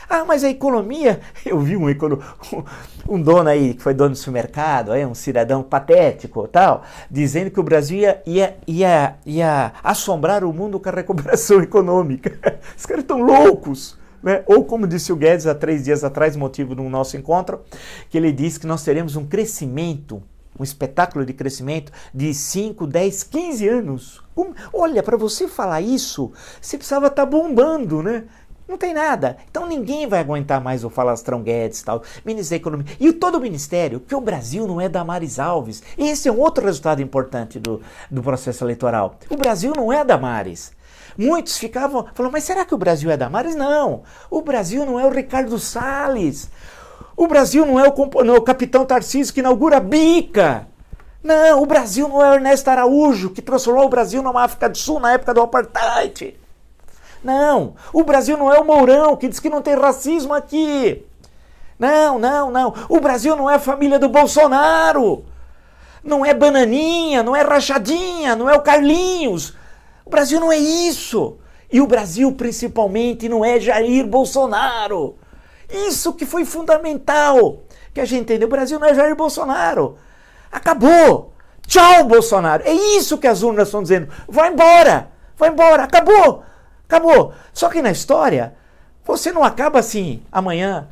Ah, 0.09 0.23
mas 0.23 0.43
a 0.43 0.49
economia, 0.49 1.19
eu 1.45 1.59
vi 1.59 1.75
um, 1.75 1.85
um 3.09 3.21
dono 3.21 3.49
aí, 3.49 3.73
que 3.73 3.81
foi 3.81 3.93
dono 3.93 4.11
do 4.11 4.15
supermercado, 4.15 4.91
um 4.91 5.15
cidadão 5.15 5.63
patético 5.63 6.47
tal, 6.47 6.83
dizendo 7.09 7.49
que 7.49 7.59
o 7.59 7.63
Brasil 7.63 7.99
ia, 7.99 8.21
ia, 8.25 8.57
ia, 8.67 9.15
ia 9.25 9.73
assombrar 9.83 10.43
o 10.43 10.53
mundo 10.53 10.79
com 10.79 10.89
a 10.89 10.91
recuperação 10.91 11.61
econômica. 11.63 12.37
Os 12.77 12.85
caras 12.85 13.03
estão 13.03 13.21
loucos. 13.21 13.97
Né? 14.21 14.43
Ou 14.47 14.63
como 14.65 14.87
disse 14.87 15.13
o 15.13 15.15
Guedes 15.15 15.45
há 15.45 15.53
três 15.53 15.83
dias 15.83 16.03
atrás, 16.03 16.35
motivo 16.35 16.73
do 16.73 16.83
nosso 16.83 17.15
encontro, 17.15 17.61
que 18.09 18.17
ele 18.17 18.31
disse 18.31 18.59
que 18.59 18.65
nós 18.65 18.83
teremos 18.83 19.15
um 19.15 19.25
crescimento 19.25 20.21
um 20.59 20.63
espetáculo 20.63 21.25
de 21.25 21.33
crescimento 21.33 21.91
de 22.13 22.33
5, 22.33 22.87
10, 22.87 23.23
15 23.23 23.67
anos. 23.67 24.23
Olha, 24.73 25.03
para 25.03 25.17
você 25.17 25.47
falar 25.47 25.81
isso, 25.81 26.31
você 26.61 26.77
precisava 26.77 27.07
estar 27.07 27.23
tá 27.23 27.29
bombando, 27.29 28.01
né? 28.01 28.25
Não 28.67 28.77
tem 28.77 28.93
nada. 28.93 29.37
Então 29.49 29.67
ninguém 29.67 30.07
vai 30.07 30.19
aguentar 30.19 30.59
mais 30.59 30.83
o 30.83 30.89
Falastrão 30.89 31.43
Guedes 31.43 31.83
tal, 31.83 32.01
Ministério 32.25 32.63
da 32.63 32.67
Economia. 32.67 32.97
E 32.99 33.13
todo 33.13 33.35
o 33.35 33.41
Ministério, 33.41 33.99
que 33.99 34.15
o 34.15 34.21
Brasil 34.21 34.67
não 34.67 34.81
é 34.81 34.89
da 34.89 35.03
Maris 35.03 35.37
Alves. 35.37 35.83
Esse 35.97 36.27
é 36.27 36.31
um 36.31 36.39
outro 36.39 36.65
resultado 36.65 37.01
importante 37.01 37.59
do, 37.59 37.81
do 38.09 38.23
processo 38.23 38.63
eleitoral. 38.63 39.19
O 39.29 39.37
Brasil 39.37 39.71
não 39.75 39.93
é 39.93 40.03
da 40.03 40.17
Maris. 40.17 40.73
Muitos 41.17 41.57
ficavam 41.57 42.07
falando, 42.13 42.33
mas 42.33 42.43
será 42.43 42.65
que 42.65 42.73
o 42.73 42.77
Brasil 42.77 43.09
é 43.09 43.15
da 43.15 43.29
Maris? 43.29 43.55
Não. 43.55 44.03
O 44.29 44.41
Brasil 44.41 44.85
não 44.85 44.99
é 44.99 45.05
o 45.05 45.11
Ricardo 45.11 45.57
Salles. 45.59 46.49
O 47.17 47.27
Brasil 47.27 47.65
não 47.65 47.79
é 47.79 47.87
o, 47.87 48.23
não, 48.23 48.35
é 48.35 48.37
o 48.37 48.41
capitão 48.41 48.85
Tarcísio 48.85 49.33
que 49.33 49.39
inaugura 49.39 49.77
a 49.77 49.79
bica. 49.79 50.67
Não, 51.23 51.63
o 51.63 51.65
Brasil 51.65 52.07
não 52.07 52.23
é 52.23 52.31
o 52.31 52.33
Ernesto 52.35 52.69
Araújo 52.69 53.29
que 53.29 53.41
transformou 53.41 53.85
o 53.85 53.89
Brasil 53.89 54.21
numa 54.21 54.43
África 54.43 54.69
do 54.69 54.77
Sul 54.77 54.99
na 54.99 55.13
época 55.13 55.33
do 55.33 55.41
apartheid. 55.41 56.37
Não, 57.23 57.73
o 57.91 58.03
Brasil 58.03 58.37
não 58.37 58.53
é 58.53 58.59
o 58.59 58.65
Mourão 58.65 59.15
que 59.15 59.27
diz 59.27 59.39
que 59.39 59.49
não 59.49 59.61
tem 59.61 59.75
racismo 59.75 60.33
aqui. 60.33 61.03
Não, 61.79 62.19
não, 62.19 62.51
não. 62.51 62.73
O 62.87 62.99
Brasil 62.99 63.35
não 63.35 63.49
é 63.49 63.55
a 63.55 63.59
família 63.59 63.97
do 63.97 64.07
Bolsonaro. 64.07 65.25
Não 66.03 66.23
é 66.23 66.33
Bananinha, 66.33 67.23
não 67.23 67.35
é 67.35 67.41
Rachadinha, 67.41 68.35
não 68.35 68.47
é 68.47 68.55
o 68.55 68.61
Carlinhos. 68.61 69.55
O 70.05 70.09
Brasil 70.09 70.39
não 70.39 70.51
é 70.51 70.57
isso. 70.57 71.37
E 71.71 71.81
o 71.81 71.87
Brasil, 71.87 72.31
principalmente, 72.33 73.27
não 73.27 73.43
é 73.43 73.59
Jair 73.59 74.05
Bolsonaro. 74.05 75.15
Isso 75.69 76.13
que 76.13 76.25
foi 76.25 76.45
fundamental. 76.45 77.61
Que 77.93 78.01
a 78.01 78.05
gente 78.05 78.21
entendeu. 78.21 78.47
O 78.47 78.51
Brasil 78.51 78.79
não 78.79 78.87
é 78.87 78.93
Jair 78.93 79.15
Bolsonaro. 79.15 79.97
Acabou. 80.51 81.33
Tchau, 81.67 82.05
Bolsonaro. 82.05 82.63
É 82.65 82.73
isso 82.73 83.17
que 83.17 83.27
as 83.27 83.41
urnas 83.41 83.67
estão 83.67 83.81
dizendo. 83.81 84.09
Vai 84.27 84.51
embora. 84.51 85.09
Vai 85.37 85.49
embora. 85.49 85.83
Acabou. 85.83 86.43
Acabou. 86.87 87.33
Só 87.53 87.69
que 87.69 87.81
na 87.81 87.91
história, 87.91 88.55
você 89.03 89.31
não 89.31 89.43
acaba 89.43 89.79
assim, 89.79 90.23
amanhã 90.31 90.87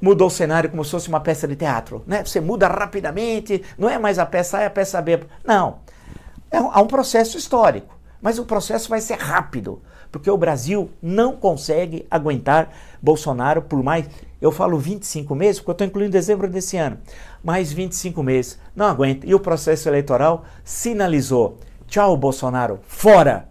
mudou 0.00 0.28
o 0.28 0.30
cenário 0.30 0.68
como 0.68 0.84
se 0.84 0.90
fosse 0.90 1.08
uma 1.08 1.20
peça 1.20 1.48
de 1.48 1.56
teatro. 1.56 2.02
Né? 2.06 2.22
Você 2.24 2.40
muda 2.40 2.68
rapidamente, 2.68 3.64
não 3.78 3.88
é 3.88 3.98
mais 3.98 4.18
a 4.18 4.26
peça 4.26 4.58
A, 4.58 4.62
é 4.62 4.66
a 4.66 4.70
peça 4.70 5.00
B. 5.00 5.20
Não. 5.42 5.78
É, 6.50 6.58
há 6.58 6.80
um 6.80 6.86
processo 6.86 7.38
histórico. 7.38 7.94
Mas 8.20 8.38
o 8.38 8.44
processo 8.44 8.88
vai 8.88 9.00
ser 9.00 9.18
rápido 9.18 9.82
porque 10.14 10.30
o 10.30 10.38
Brasil 10.38 10.92
não 11.02 11.34
consegue 11.36 12.06
aguentar 12.08 12.70
Bolsonaro 13.02 13.62
por 13.62 13.82
mais, 13.82 14.08
eu 14.40 14.52
falo 14.52 14.78
25 14.78 15.34
meses, 15.34 15.58
porque 15.58 15.70
eu 15.70 15.72
estou 15.72 15.86
incluindo 15.88 16.12
dezembro 16.12 16.48
desse 16.48 16.76
ano, 16.76 16.98
mais 17.42 17.72
25 17.72 18.22
meses, 18.22 18.56
não 18.76 18.86
aguenta. 18.86 19.26
E 19.26 19.34
o 19.34 19.40
processo 19.40 19.88
eleitoral 19.88 20.44
sinalizou: 20.62 21.58
tchau, 21.88 22.16
Bolsonaro, 22.16 22.78
fora! 22.86 23.48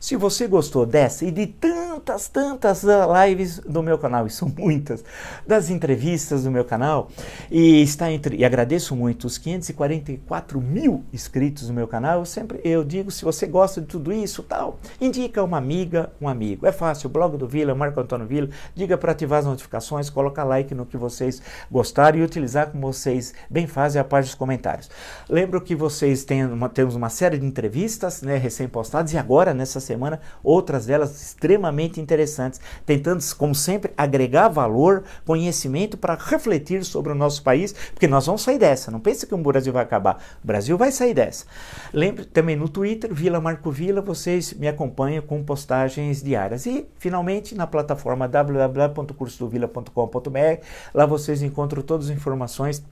Se 0.00 0.16
você 0.16 0.46
gostou 0.46 0.86
dessa 0.86 1.26
e 1.26 1.30
de 1.30 1.46
tantas, 1.46 1.81
tantas 2.00 2.82
lives 2.82 3.58
do 3.58 3.82
meu 3.82 3.98
canal, 3.98 4.26
e 4.26 4.30
são 4.30 4.52
muitas, 4.56 5.04
das 5.46 5.70
entrevistas 5.70 6.44
do 6.44 6.50
meu 6.50 6.64
canal, 6.64 7.08
e 7.50 7.82
está 7.82 8.10
entre, 8.10 8.36
e 8.36 8.44
agradeço 8.44 8.94
muito 8.94 9.26
os 9.26 9.38
544 9.38 10.60
mil 10.60 11.04
inscritos 11.12 11.68
no 11.68 11.74
meu 11.74 11.88
canal, 11.88 12.20
eu 12.20 12.24
sempre 12.24 12.60
eu 12.64 12.84
digo, 12.84 13.10
se 13.10 13.24
você 13.24 13.46
gosta 13.46 13.80
de 13.80 13.86
tudo 13.86 14.12
isso, 14.12 14.42
tal, 14.42 14.78
indica 15.00 15.42
uma 15.42 15.58
amiga, 15.58 16.12
um 16.20 16.28
amigo. 16.28 16.66
É 16.66 16.72
fácil, 16.72 17.08
o 17.08 17.12
blog 17.12 17.36
do 17.36 17.46
Vila, 17.46 17.74
Marco 17.74 18.00
Antônio 18.00 18.26
Vila, 18.26 18.48
diga 18.74 18.96
para 18.96 19.12
ativar 19.12 19.40
as 19.40 19.46
notificações, 19.46 20.08
colocar 20.08 20.44
like 20.44 20.74
no 20.74 20.86
que 20.86 20.96
vocês 20.96 21.42
gostaram 21.70 22.18
e 22.18 22.22
utilizar 22.22 22.70
como 22.70 22.92
vocês 22.92 23.34
bem 23.50 23.66
fazem 23.66 24.00
a 24.00 24.04
parte 24.04 24.26
dos 24.26 24.34
comentários. 24.34 24.90
Lembro 25.28 25.60
que 25.60 25.74
vocês 25.74 26.24
têm 26.24 26.44
uma, 26.44 26.68
temos 26.68 26.94
uma 26.94 27.08
série 27.08 27.38
de 27.38 27.46
entrevistas, 27.46 28.22
né, 28.22 28.36
recém-postadas, 28.36 29.12
e 29.12 29.18
agora, 29.18 29.52
nessa 29.52 29.80
semana, 29.80 30.20
outras 30.42 30.86
delas 30.86 31.20
extremamente 31.20 31.81
interessantes, 32.00 32.60
tentando, 32.84 33.22
como 33.36 33.54
sempre, 33.54 33.92
agregar 33.96 34.48
valor, 34.48 35.04
conhecimento 35.24 35.96
para 35.96 36.14
refletir 36.14 36.84
sobre 36.84 37.12
o 37.12 37.14
nosso 37.14 37.42
país, 37.42 37.72
porque 37.92 38.08
nós 38.08 38.26
vamos 38.26 38.42
sair 38.42 38.58
dessa. 38.58 38.90
Não 38.90 39.00
pense 39.00 39.26
que 39.26 39.34
o 39.34 39.38
Brasil 39.38 39.72
vai 39.72 39.82
acabar. 39.82 40.22
O 40.42 40.46
Brasil 40.46 40.76
vai 40.76 40.92
sair 40.92 41.14
dessa. 41.14 41.46
Lembre 41.92 42.24
também 42.24 42.56
no 42.56 42.68
Twitter, 42.68 43.12
Vila 43.12 43.40
Marco 43.40 43.70
Vila, 43.70 44.00
vocês 44.00 44.52
me 44.54 44.68
acompanham 44.68 45.22
com 45.22 45.42
postagens 45.42 46.22
diárias. 46.22 46.66
E, 46.66 46.86
finalmente, 46.98 47.54
na 47.54 47.66
plataforma 47.66 48.28
www.cursodovila.com.br, 48.28 50.64
lá 50.94 51.06
vocês 51.06 51.42
encontram 51.42 51.82
todas 51.82 52.10
as 52.10 52.16
informações 52.16 52.82